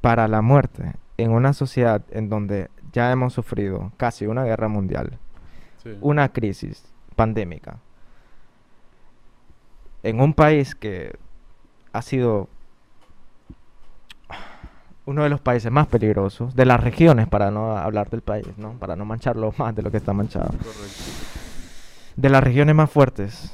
[0.01, 5.19] para la muerte en una sociedad en donde ya hemos sufrido casi una guerra mundial,
[5.83, 5.91] Sí.
[6.01, 7.79] una crisis pandémica,
[10.03, 11.17] en un país que
[11.93, 12.49] ha sido
[15.05, 18.73] uno de los países más peligrosos, de las regiones, para no hablar del país, ¿no?
[18.73, 20.49] Para no mancharlo más de lo que está manchado.
[20.49, 20.75] Correcto.
[22.17, 23.53] De las regiones más fuertes,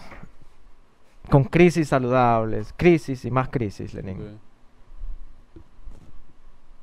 [1.33, 4.39] con crisis saludables, crisis y más crisis, Lenin.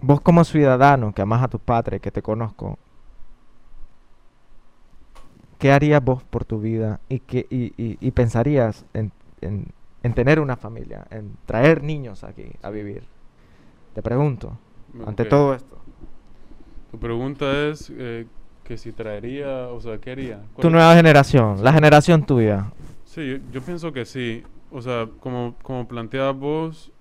[0.01, 2.79] Vos como ciudadano que amas a tu padre, que te conozco,
[5.59, 9.67] ¿qué harías vos por tu vida y, que, y, y- y pensarías en, en-
[10.01, 13.03] en tener una familia, en traer niños aquí a vivir?
[13.93, 14.57] Te pregunto,
[15.05, 15.77] ante todo esto.
[16.89, 18.25] Tu pregunta es eh,
[18.63, 20.37] que si traería, o sea, ¿qué haría?
[20.53, 22.65] ¿Cuál Tu es- nueva generación, la generación tuya.
[23.09, 24.43] Sí, yo, yo pienso que sí.
[24.71, 26.91] O sea, como, como planteabas vos,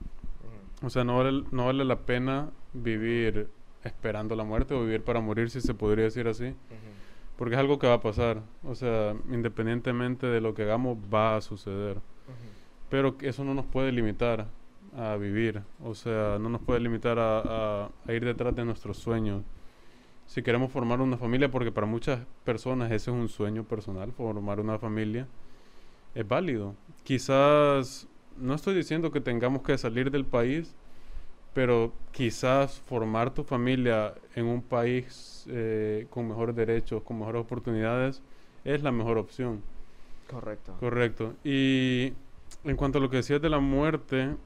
[0.83, 3.49] o sea, no vale, no vale la pena vivir
[3.85, 6.55] esperando la muerte o vivir para morir, si se podría decir así.
[7.37, 8.43] Porque es algo que va a pasar.
[8.65, 11.99] O sea, independientemente de lo que hagamos, va a suceder.
[12.89, 14.47] Pero eso no nos puede limitar
[14.97, 15.61] a vivir.
[15.85, 17.41] O sea, no nos puede limitar a,
[17.85, 19.43] a- a ir detrás de nuestros sueños.
[20.27, 24.61] si queremos formar una familia, porque para muchas personas ese es un sueño personal, formar
[24.61, 25.27] una familia,
[26.15, 26.75] es válido.
[27.05, 30.75] Quizás, no estoy diciendo que tengamos que salir del país,
[31.55, 38.23] pero quizás formar tu familia en un país eh, con mejores derechos, con mejores oportunidades,
[38.65, 39.63] es la mejor opción.
[40.31, 40.77] Correcto.
[40.79, 41.35] Correcto.
[41.43, 42.13] Y
[42.65, 44.37] en cuanto a lo que decías de la muerte,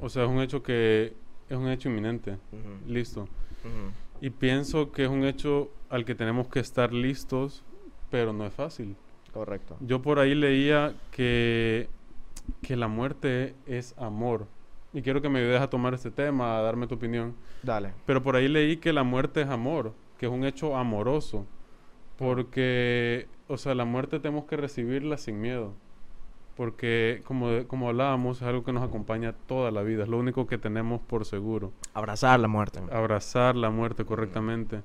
[0.00, 1.14] o sea, es un hecho que
[1.48, 2.38] es un hecho inminente.
[2.86, 3.28] Listo.
[4.20, 7.64] Y pienso que es un hecho al que tenemos que estar listos,
[8.10, 8.96] pero no es fácil.
[9.32, 9.76] Correcto.
[9.80, 11.88] Yo por ahí leía que,
[12.62, 14.46] que la muerte es amor.
[14.92, 17.34] Y quiero que me ayudes a tomar este tema, a darme tu opinión.
[17.62, 17.92] Dale.
[18.06, 21.46] Pero por ahí leí que la muerte es amor, que es un hecho amoroso.
[22.18, 25.72] Porque, o sea, la muerte tenemos que recibirla sin miedo.
[26.56, 30.02] Porque, como, como hablábamos, es algo que nos acompaña toda la vida.
[30.02, 31.72] Es lo único que tenemos por seguro.
[31.94, 32.80] Abrazar la muerte.
[32.90, 34.82] Abrazar la muerte correctamente.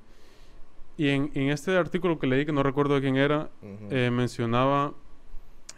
[0.96, 3.50] Y en, en este artículo que leí, que no recuerdo de quién era,
[3.90, 4.94] eh, mencionaba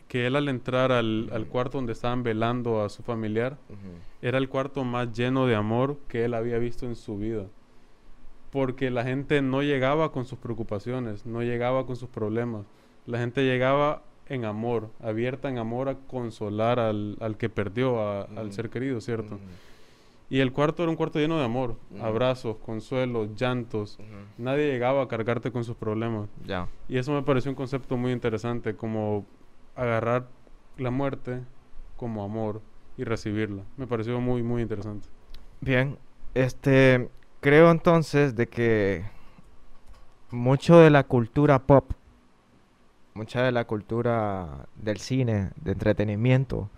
[0.07, 3.59] que él al entrar al, al cuarto donde estaban velando a su familiar,
[4.23, 7.47] era el cuarto más lleno de amor que él había visto en su vida.
[8.51, 12.65] Porque la gente no llegaba con sus preocupaciones, no llegaba con sus problemas.
[13.07, 18.23] La gente llegaba en amor, abierta en amor a consolar al, al que perdió, a-
[18.23, 19.39] al ser querido, ¿cierto?
[20.31, 23.99] Y el cuarto era un cuarto lleno de amor, abrazos, consuelos, llantos.
[24.37, 26.29] Nadie llegaba a cargarte con sus problemas.
[26.45, 26.69] Ya.
[26.89, 29.25] Y eso me pareció un concepto muy interesante, como
[29.75, 30.29] agarrar
[30.77, 31.41] la muerte
[31.97, 32.61] como amor
[32.99, 33.63] y recibirla.
[33.77, 35.09] Me pareció muy, muy interesante.
[35.61, 35.99] Bien,
[36.35, 37.09] este,
[37.41, 39.05] creo entonces de que
[40.31, 41.93] mucho de la cultura pop,
[43.15, 46.71] mucha de la cultura del cine, de entretenimiento,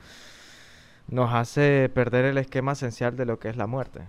[1.11, 4.01] nos hace perder el esquema esencial de lo que es la muerte.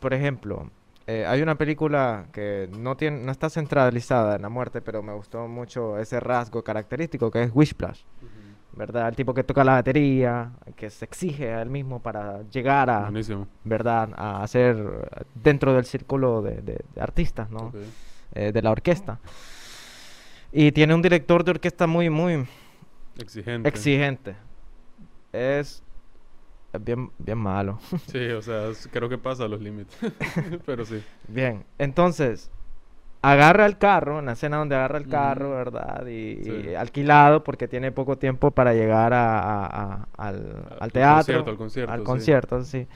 [0.00, 0.70] Por ejemplo,
[1.06, 5.12] eh, hay una película que no tiene, no está centralizada en la muerte, pero me
[5.14, 8.02] gustó mucho ese rasgo característico que es Whiplash.
[8.74, 9.08] ¿verdad?
[9.08, 13.00] El tipo que toca la batería, que se exige a él mismo para llegar a,
[13.02, 13.46] Buenísimo.
[13.64, 14.08] ¿verdad?
[14.16, 14.82] A hacer
[15.34, 17.70] dentro del círculo de, de- de artistas, ¿no?
[18.34, 19.18] Eh, de la orquesta.
[20.52, 22.46] Y tiene un director de orquesta muy, muy
[23.18, 23.68] Exigente.
[23.68, 24.36] exigente.
[25.32, 25.82] Es,
[26.72, 27.78] es bien, bien malo.
[28.06, 29.96] Sí, o sea, creo que pasa los límites.
[30.66, 31.02] Pero sí.
[31.28, 32.50] Bien, entonces,
[33.20, 35.50] agarra el carro, en la escena donde agarra el carro.
[35.50, 36.06] ¿verdad?
[36.06, 36.50] Y, Sí.
[36.70, 40.36] y alquilado porque tiene poco tiempo para llegar a- a- a- al,
[40.70, 41.44] Al al teatro.
[41.44, 42.04] concierto, al concierto, Al sí.
[42.04, 42.88] concierto, sí.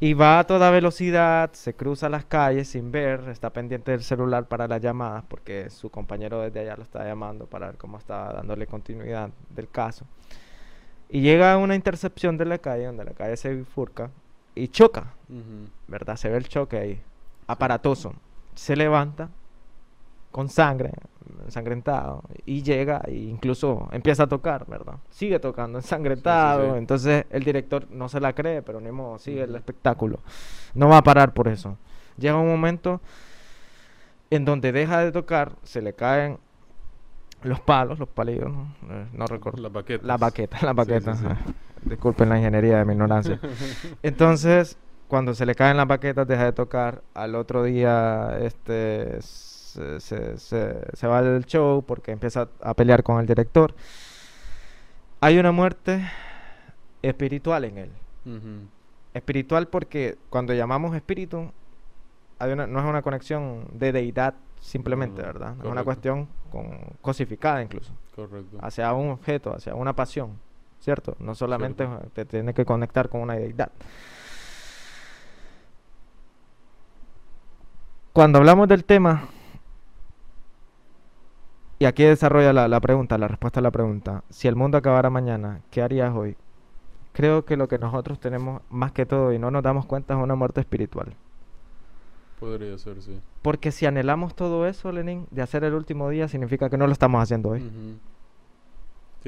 [0.00, 4.48] Y va a toda velocidad, se cruza las calles sin ver, está pendiente del celular
[4.48, 8.32] para las llamadas porque su compañero desde allá lo está llamando para ver cómo está
[8.32, 10.04] dándole continuidad del caso.
[11.14, 14.10] Y llega a una intercepción de la calle donde la calle se bifurca
[14.54, 15.12] y choca.
[15.86, 16.16] ¿verdad?
[16.16, 17.02] Se ve el choque ahí,
[17.46, 18.14] aparatoso.
[18.54, 19.28] Se levanta
[20.30, 20.92] con sangre,
[21.44, 24.94] ensangrentado, y llega e incluso empieza a tocar, ¿verdad?
[25.10, 26.78] Sigue tocando ensangrentado, sí.
[26.78, 30.20] entonces el director no se la cree, pero ni modo, sigue el espectáculo.
[30.72, 31.76] No va a parar por eso.
[32.16, 33.02] Llega un momento
[34.30, 36.38] en donde deja de tocar, se le caen
[37.44, 38.74] los palos, los palillos, ¿no?
[38.90, 39.60] Eh, no recuerdo.
[39.62, 40.06] Las baquetas.
[40.06, 41.14] La baqueta, la baqueta.
[41.16, 41.26] sí.
[41.26, 41.38] ajá.
[41.82, 43.40] Disculpen la ingeniería de mi ignorancia.
[44.02, 44.76] Entonces,
[45.08, 47.02] cuando se le caen las baquetas, deja de tocar.
[47.14, 53.02] Al otro día, este, se, se- se- se va del show porque empieza a pelear
[53.02, 53.74] con el director.
[55.20, 56.08] Hay una muerte
[57.02, 57.90] espiritual en él.
[59.14, 61.50] Espiritual porque cuando llamamos espíritu,
[62.38, 65.56] hay una, no es una conexión de deidad simplemente, ¿verdad?
[65.60, 68.58] Es una cuestión con, cosificada incluso Correcto.
[68.62, 70.38] hacia un objeto, hacia una pasión,
[70.78, 71.16] ¿cierto?
[71.18, 72.08] No solamente Cierto.
[72.14, 73.72] te tiene que conectar con una deidad.
[78.12, 79.24] Cuando hablamos del tema,
[81.78, 85.10] y aquí desarrolla la, la pregunta, la respuesta a la pregunta, si el mundo acabara
[85.10, 86.36] mañana, ¿qué harías hoy?
[87.12, 90.20] Creo que lo que nosotros tenemos más que todo y no nos damos cuenta es
[90.20, 91.16] una muerte espiritual.
[92.42, 93.20] Podría ser, sí.
[93.40, 96.92] Porque si anhelamos todo eso, Lenin, de hacer el último día, significa que no lo
[96.92, 97.62] estamos haciendo hoy.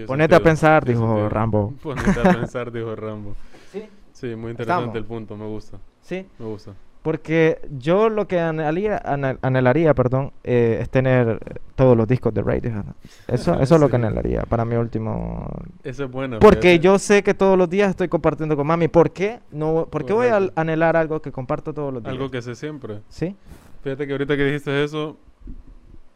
[0.04, 1.28] Ponete a pensar, tiene dijo sentido.
[1.28, 1.74] Rambo.
[1.82, 3.36] Ponete a pensar, dijo Rambo.
[3.70, 3.84] Sí.
[4.12, 4.96] Sí, muy interesante Estamos.
[4.96, 5.78] el punto, me gusta.
[6.02, 6.26] Sí.
[6.40, 6.74] Me gusta.
[7.04, 11.38] Porque yo lo que anhelaría, anhel- anhelaría perdón, eh, es tener
[11.76, 12.82] todos los discos de Radiohead.
[13.28, 15.46] Eso, eso es lo que anhelaría para mi último...
[15.82, 16.38] Esa es buena.
[16.38, 16.78] Porque fíjate.
[16.80, 18.88] yo sé que todos los días estoy compartiendo con mami.
[18.88, 19.40] ¿Por qué?
[19.50, 22.10] No, ¿Por qué voy a anhelar algo que comparto todos los días?
[22.14, 23.00] Algo que sé siempre.
[23.10, 23.36] ¿Sí?
[23.82, 25.18] Fíjate que ahorita que dijiste eso,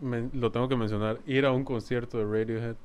[0.00, 1.18] me- lo tengo que mencionar.
[1.26, 2.76] Ir a un concierto de Radiohead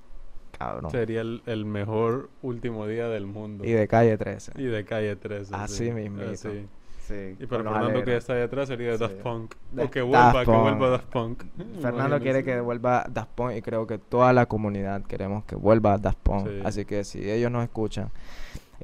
[0.59, 0.91] Cabrón.
[0.91, 3.63] sería el, el mejor último día del mundo.
[3.63, 4.51] Y de calle 13.
[4.57, 5.55] Y de calle 13.
[5.55, 5.91] Así sí.
[5.91, 6.29] mismito.
[6.31, 6.67] Así.
[7.07, 8.15] Sí, Y para Fernando que aleros.
[8.15, 9.19] está ahí atrás sería Daft Sí.
[9.23, 9.55] Punk.
[9.73, 10.91] Da- O que vuelva, Daft que vuelva Punk.
[10.91, 11.43] Daft Punk.
[11.81, 15.97] Fernando quiere que vuelva Daft Punk y creo que toda la comunidad queremos que vuelva
[15.97, 16.47] Daft Punk.
[16.47, 16.61] Sí.
[16.63, 18.09] Así que si ellos nos escuchan,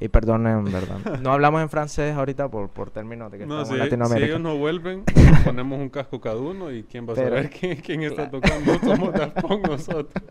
[0.02, 0.98] y perdonen, ¿verdad?
[1.22, 3.84] No hablamos en francés ahorita por, por términos de que No, estamos si, en si
[3.84, 4.26] Latinoamérica.
[4.26, 5.04] ellos no vuelven,
[5.44, 8.40] ponemos un casco cada uno y quién va a Pero- saber quién, quién está Claro.
[8.40, 8.78] tocando.
[8.80, 10.24] Somos Daft Punk nosotros.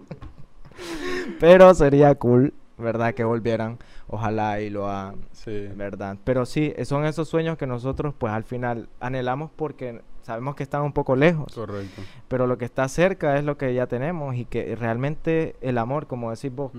[1.39, 3.13] Pero sería cool, ¿verdad?
[3.13, 3.77] Que volvieran.
[4.09, 5.67] Ojalá y lo hagan, Sí.
[5.75, 6.17] ¿verdad?
[6.23, 10.81] Pero sí, son esos sueños que nosotros pues al final anhelamos porque sabemos que están
[10.81, 11.53] un poco lejos.
[11.53, 12.01] Correcto.
[12.27, 16.07] Pero lo que está cerca es lo que ya tenemos y que realmente el amor,
[16.07, 16.71] como decís vos,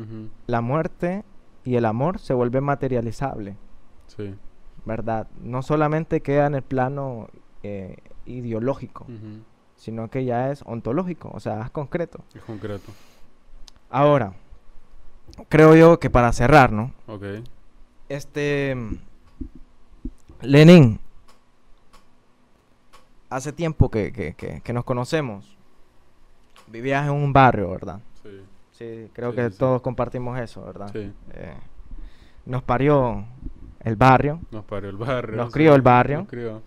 [0.47, 1.25] la muerte
[1.65, 3.57] y el amor se vuelve materializable,
[4.07, 4.35] Sí.
[4.85, 5.29] ¿verdad?
[5.41, 7.29] No solamente queda en el plano
[7.63, 9.07] eh, ideológico,
[9.77, 12.21] sino que ya es ontológico, o sea, es concreto.
[12.35, 12.91] Es concreto.
[13.91, 14.33] Ahora,
[15.49, 16.93] creo yo que para cerrar, ¿no?
[17.07, 17.25] Ok.
[18.09, 18.77] Este
[20.43, 20.99] Lenin,
[23.29, 25.57] hace tiempo que, que- que- que nos conocemos.
[26.67, 28.01] Vivías en un barrio, ¿verdad?
[28.23, 28.41] Sí.
[28.73, 30.91] Sí, creo Sí, que sí, todos compartimos eso, ¿verdad?
[30.93, 31.13] Sí.
[31.35, 31.55] Eh,
[32.47, 33.25] nos parió
[33.81, 34.41] el barrio.
[34.51, 35.37] Nos parió el barrio.
[35.37, 35.53] Nos sí.
[35.53, 36.19] crió el barrio.
[36.21, 36.63] Nos crió.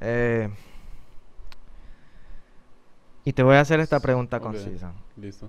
[0.00, 0.48] eh,
[3.24, 4.44] y te voy a hacer esta pregunta Ok.
[4.44, 4.92] concisa.
[5.16, 5.48] Listo.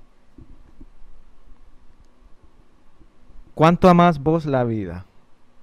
[3.55, 5.05] ¿Cuánto amas vos la vida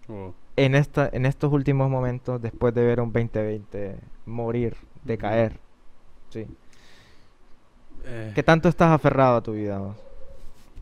[0.08, 0.32] Oh.
[0.56, 5.58] en, esta, en estos últimos momentos después de ver un 2020 morir, decaer?
[6.30, 6.46] Sí.
[8.04, 9.96] Eh, ¿Qué tanto estás aferrado a tu vida vos?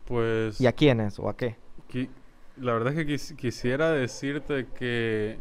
[0.07, 0.61] pues.
[0.61, 1.55] ¿Y a quiénes o a qué?
[1.91, 2.09] qui-
[2.57, 5.39] la verdad es que quis- quisiera decirte que,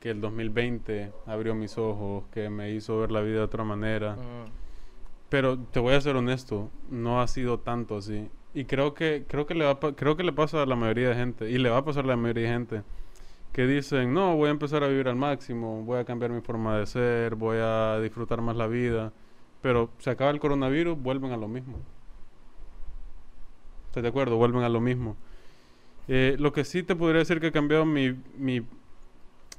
[0.00, 4.16] que el 2020 abrió mis ojos, que me hizo ver la vida de otra manera.
[5.30, 8.28] Pero te voy a ser honesto, no ha sido tanto así.
[8.58, 11.14] Y creo que creo que le va creo que le pasa a la mayoría de
[11.14, 12.82] gente y le va a pasar a la mayoría de gente
[13.52, 16.76] que dicen, "No, voy a empezar a vivir al máximo, voy a cambiar mi forma
[16.76, 19.12] de ser, voy a disfrutar más la vida."
[19.62, 21.78] Pero se acaba el coronavirus, vuelven a lo mismo.
[23.86, 24.36] ¿Estás de acuerdo?
[24.36, 25.16] Vuelven a lo mismo.
[26.08, 28.62] Eh, lo que sí te podría decir que ha cambiado mi, mi,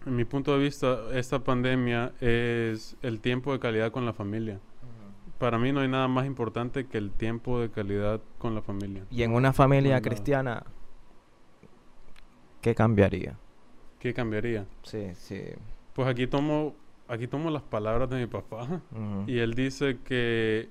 [0.06, 4.60] mi punto de vista esta pandemia es el tiempo de calidad con la familia.
[5.40, 9.06] Para mí no hay nada más importante que el tiempo de calidad con la familia.
[9.10, 10.64] Y en una familia cristiana,
[12.62, 13.38] ¿qué cambiaría?
[14.00, 14.66] ¿Qué cambiaría?
[14.84, 15.42] Sí, sí.
[15.94, 16.76] Pues aquí tomo,
[17.08, 18.82] aquí tomo las palabras de mi papá
[19.28, 20.70] y él dice que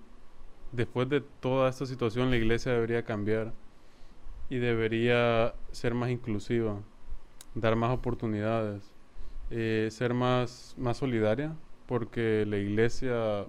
[0.72, 3.52] después de toda esta situación la iglesia debería cambiar
[4.50, 6.80] y debería ser más inclusiva,
[7.54, 8.92] dar más oportunidades,
[9.50, 11.54] eh, ser más, más solidaria,
[11.86, 13.46] porque la iglesia,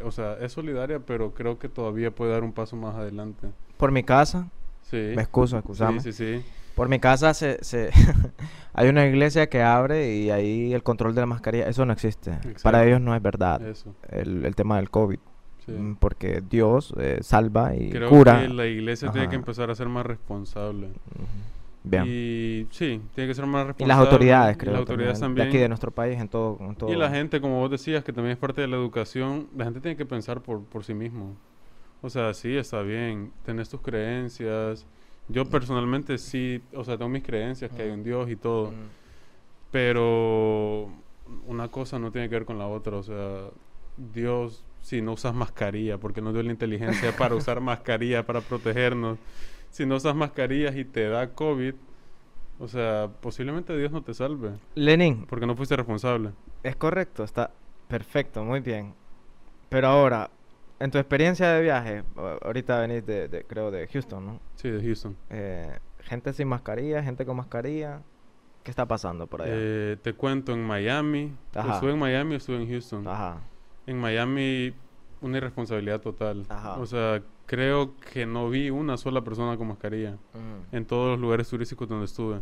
[0.00, 3.48] o sea, es solidaria, pero creo que todavía puede dar un paso más adelante.
[3.76, 4.48] Por mi casa,
[4.82, 4.96] Sí.
[5.16, 6.00] me excuso, Sí, excusame.
[6.00, 6.42] sí, sí.
[6.74, 7.90] Por mi casa se, se
[8.72, 12.38] hay una iglesia que abre y ahí el control de la mascarilla, eso no existe.
[12.62, 13.94] Para ellos no es verdad Eso.
[14.10, 15.18] el, el tema del COVID,
[15.66, 15.72] sí.
[15.72, 18.40] mm, porque Dios eh, salva y Creo cura.
[18.40, 20.86] que la iglesia tiene que empezar a ser más responsable.
[20.86, 21.26] Ujú.
[21.84, 22.04] Bien.
[22.06, 23.88] Y sí, tiene que ser más Y responsable.
[23.88, 25.46] las autoridades, y creo, las autoridades también, también.
[25.46, 26.92] de aquí de nuestro país en todo, en todo.
[26.92, 29.80] Y la gente, como vos decías, que también es parte de la educación, la gente
[29.80, 31.36] tiene que pensar por, por sí mismo.
[32.00, 34.86] O sea, sí, está bien, tenés tus creencias.
[35.28, 38.64] Yo personalmente sí, o sea, tengo mis creencias, que hay un Dios y todo.
[38.68, 38.74] Ujú.
[39.70, 40.90] Pero
[41.46, 42.96] una cosa no tiene que ver con la otra.
[42.96, 43.48] O sea,
[43.96, 49.18] Dios, si no usas mascarilla, porque nos dio la inteligencia para usar mascarilla para protegernos.
[49.72, 51.74] Si no usas mascarillas y te da COVID,
[52.60, 56.30] o sea, posiblemente Dios no te salve, Lenin, porque no fuiste responsable.
[56.62, 57.50] es correcto, está
[57.88, 58.94] perfecto, muy bien.
[59.70, 60.30] Pero ahora,
[60.78, 62.04] en tu experiencia de viaje,
[62.42, 64.40] ahorita venís de, de- creo, de Houston, ¿no?
[64.56, 65.16] Sí, de Houston.
[65.30, 68.02] Eh, gente sin mascarilla, gente con mascarilla.
[68.62, 69.52] ¿Qué está pasando por allá?
[69.56, 71.74] Eh, te cuento, en Miami, Ajá.
[71.74, 73.08] estuve en Miami, estuve en Houston.
[73.08, 73.40] Ajá.
[73.86, 74.72] En Miami,
[75.22, 76.44] una irresponsabilidad total.
[76.48, 76.78] Ajá.
[76.78, 80.12] O sea, creo que no vi una sola persona con mascarilla.
[80.34, 80.76] Ujú.
[80.76, 82.40] en todos los lugares turísticos donde estuve.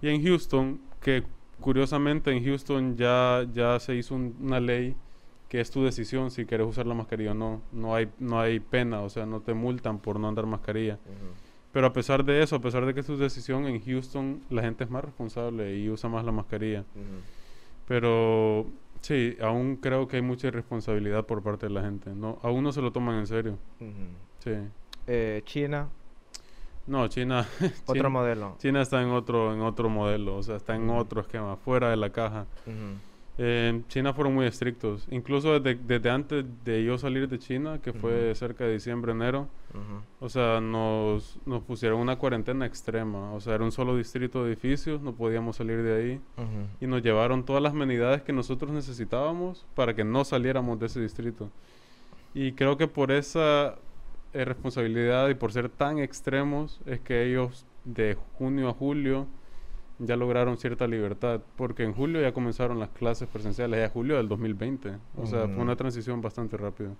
[0.00, 1.22] Y en Houston, que
[1.60, 4.96] curiosamente en Houston ya, ya se hizo un- una ley
[5.48, 7.60] que es tu decisión si quieres usar la mascarilla o no.
[7.72, 10.98] No hay, no hay pena, o sea, no te multan por no andar mascarilla.
[11.72, 14.62] Pero a pesar de eso, a pesar de que es tu decisión, en Houston la
[14.62, 16.84] gente es más responsable y usa más la mascarilla.
[17.86, 18.66] Pero
[19.02, 22.10] sí, aún creo que hay mucha irresponsabilidad por parte de la gente.
[22.14, 23.58] No, aún no se lo toman en serio.
[24.38, 24.52] Sí.
[25.06, 25.88] Eh, China,
[26.86, 27.46] No, China,
[27.84, 28.56] otro China, modelo.
[28.58, 31.96] China está en otro, en otro modelo, o sea, está en otro esquema, fuera de
[31.96, 32.46] la caja.
[33.38, 33.42] Ujú.
[33.44, 35.06] En China fueron muy estrictos.
[35.10, 38.34] Incluso desde, desde antes de yo salir de China, que fue Ujú.
[38.34, 40.02] cerca de diciembre, enero, Ujú.
[40.20, 43.32] o sea, nos, nos pusieron una cuarentena extrema.
[43.32, 46.20] O sea, era un solo distrito de edificios, no podíamos salir de ahí.
[46.36, 46.66] Ujú.
[46.80, 51.00] Y nos llevaron todas las amenidades que nosotros necesitábamos para que no saliéramos de ese
[51.00, 51.48] distrito.
[52.34, 53.76] Y creo que por esa
[54.34, 59.26] eh, responsabilidad y por ser tan extremos es que ellos de junio a julio
[60.06, 64.28] ya lograron cierta libertad, porque en julio ya comenzaron las clases presenciales, ya julio del
[64.28, 64.92] 2020.
[65.16, 65.62] O sea, fue Ujú.
[65.62, 66.90] una transición bastante rápida.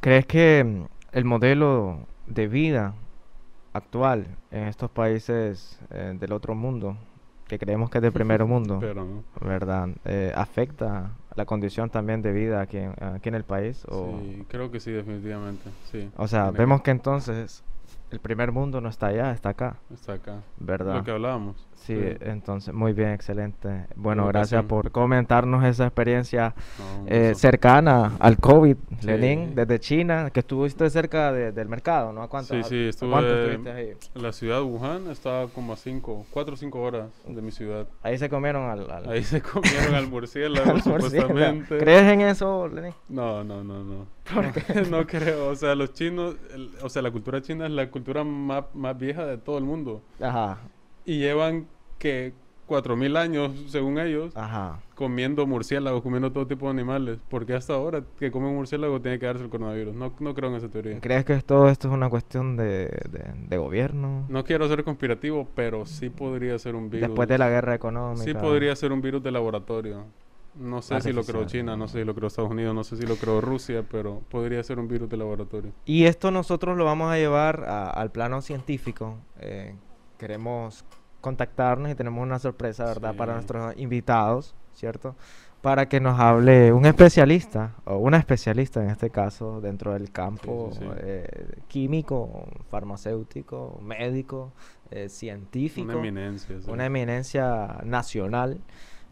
[0.00, 2.94] ¿Crees que mm, el modelo de vida
[3.72, 6.96] actual en estos países eh, del otro mundo,
[7.48, 9.24] que creemos que es de primer mundo, Pero no.
[9.40, 9.88] ¿verdad?
[10.04, 13.84] Eh, ¿Afecta la condición también de vida aquí en, aquí en el país?
[13.88, 15.70] O, Sí, creo que sí, definitivamente.
[15.90, 16.08] Sí.
[16.16, 17.62] o sea, vemos que entonces
[18.12, 20.42] el primer mundo no está allá, está acá, Está acá.
[20.58, 20.96] ¿verdad?
[20.96, 21.66] Lo que hablábamos.
[21.74, 23.86] Sí, entonces, muy bien, excelente.
[23.96, 29.06] Bueno, gracias por comentarnos esa experiencia No, eh, cercana al COVID, Sí.
[29.08, 32.22] Lenin, desde China, que estuviste cerca de- del mercado, ¿no?
[32.22, 33.18] ¿A cuánto, Sí, sí, estuve
[33.50, 33.92] estuviste ahí?
[34.14, 37.88] La ciudad de Wuhan estaba como a 5, 4 o 5 horas de mi ciudad.
[38.02, 41.08] Ahí se comieron al, al- Ahí se comieron al murciélago, al murciélago.
[41.28, 41.78] supuestamente.
[41.78, 42.94] ¿Crees en eso, Lenin?
[43.08, 44.06] No, no, no, no.
[44.90, 45.48] No creo.
[45.48, 48.96] O sea, los chinos, el- o sea, la cultura china es la cultura más, más
[48.98, 50.02] vieja de todo el mundo.
[50.20, 50.58] Ajá,
[51.04, 51.66] Y llevan
[51.98, 52.32] que
[52.66, 54.80] 4000 años, según ellos, ajá.
[54.94, 57.18] comiendo murciélagos, comiendo todo tipo de animales.
[57.28, 59.94] Porque hasta ahora que comen murciélago tiene que darse el coronavirus.
[59.94, 60.98] No, no creo en esa teoría.
[61.00, 64.24] ¿Crees que todo esto es una cuestión de, de- de gobierno?
[64.28, 67.08] No quiero ser conspirativo, pero sí podría ser un virus.
[67.08, 68.24] Después de la guerra económica.
[68.24, 70.04] Sí podría ser un virus de laboratorio.
[70.54, 71.44] No sé si lo creó.
[71.46, 74.20] China, no sé si lo creó Estados Unidos, no sé si lo creó Rusia, pero
[74.28, 75.72] podría ser un virus de laboratorio.
[75.86, 79.16] Y esto nosotros lo vamos a llevar a- al plano científico.
[79.40, 79.74] Eh,
[80.18, 80.84] queremos
[81.22, 83.14] contactarnos y tenemos una sorpresa, ¿verdad?
[83.16, 85.14] Para nuestros invitados, ¿cierto?
[85.62, 90.70] Para que nos hable un especialista, o una especialista en este caso, dentro del campo
[90.72, 90.84] sí, sí.
[90.98, 94.52] eh, químico, farmacéutico, médico,
[94.90, 95.84] eh, científico.
[95.92, 96.60] Una eminencia.
[96.60, 96.68] sí.
[96.70, 98.60] una eminencia nacional,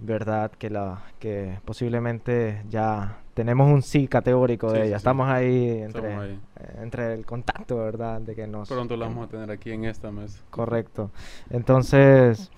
[0.01, 0.51] ¿verdad?
[0.53, 4.97] Que la que posiblemente ya tenemos un sí categórico Sí, de ella.
[4.97, 5.01] sí.
[5.01, 6.39] Estamos ahí entre, ahí.
[6.59, 8.21] eh, entre el contacto, ¿verdad?
[8.21, 10.41] De que nos Pronto la vamos a tener aquí en esta mesa.
[10.51, 11.11] correcto.
[11.51, 12.51] Entonces,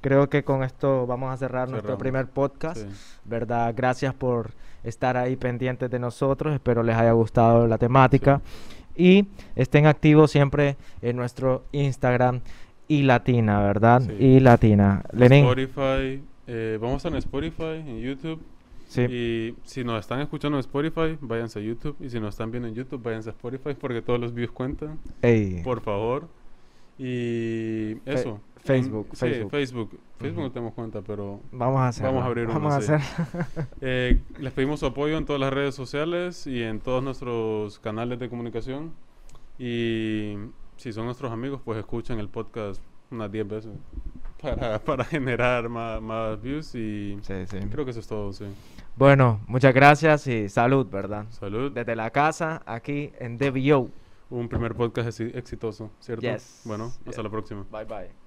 [0.00, 2.86] creo que con esto vamos a cerrar nuestro primer podcast.
[3.24, 3.72] ¿verdad?
[3.76, 4.50] Gracias por
[4.84, 6.54] estar ahí pendientes de nosotros.
[6.54, 8.40] Espero les haya gustado la temática
[8.94, 9.26] y
[9.56, 12.40] estén activos siempre en nuestro Instagram
[12.88, 14.00] y Latina, ¿verdad?
[14.18, 15.02] Y Latina.
[15.12, 15.44] Lenin.
[15.44, 18.40] Spotify, eh, vamos a estar en Spotify, en YouTube.
[18.88, 19.02] Sí.
[19.02, 21.96] Y si nos están escuchando en Spotify, váyanse a YouTube.
[22.00, 24.98] Y si nos están viendo en YouTube, váyanse a Spotify porque todos los views cuentan.
[25.22, 26.28] Ey, Por favor.
[26.98, 28.40] Y eso.
[28.64, 29.44] Facebook, En- Facebook.
[29.44, 29.90] Sí, Facebook.
[30.18, 32.06] Facebook no tenemos cuenta, pero Vamos a hacer.
[32.06, 32.92] Vamos a abrir Vamos a sí.
[32.92, 33.66] hacer.
[33.80, 38.18] Eh, les pedimos su apoyo en todas las redes sociales y en todos nuestros canales
[38.18, 38.92] de comunicación.
[39.58, 40.36] Y
[40.76, 43.72] si son nuestros amigos, pues escuchen el podcast unas 10 veces
[44.40, 46.74] para, para generar más, más views.
[46.74, 47.58] Y Sí, sí.
[47.70, 48.44] creo que eso es todo, sí.
[48.96, 51.26] Bueno, muchas gracias y salud, ¿verdad?
[51.30, 51.70] Salud.
[51.72, 53.90] Desde la casa, aquí en DBO.
[54.30, 56.22] Un primer podcast exi- exitoso, ¿cierto?
[56.22, 56.62] Yes.
[56.64, 57.22] Bueno, hasta Yeah.
[57.22, 57.64] la próxima.
[57.70, 58.25] Bye bye.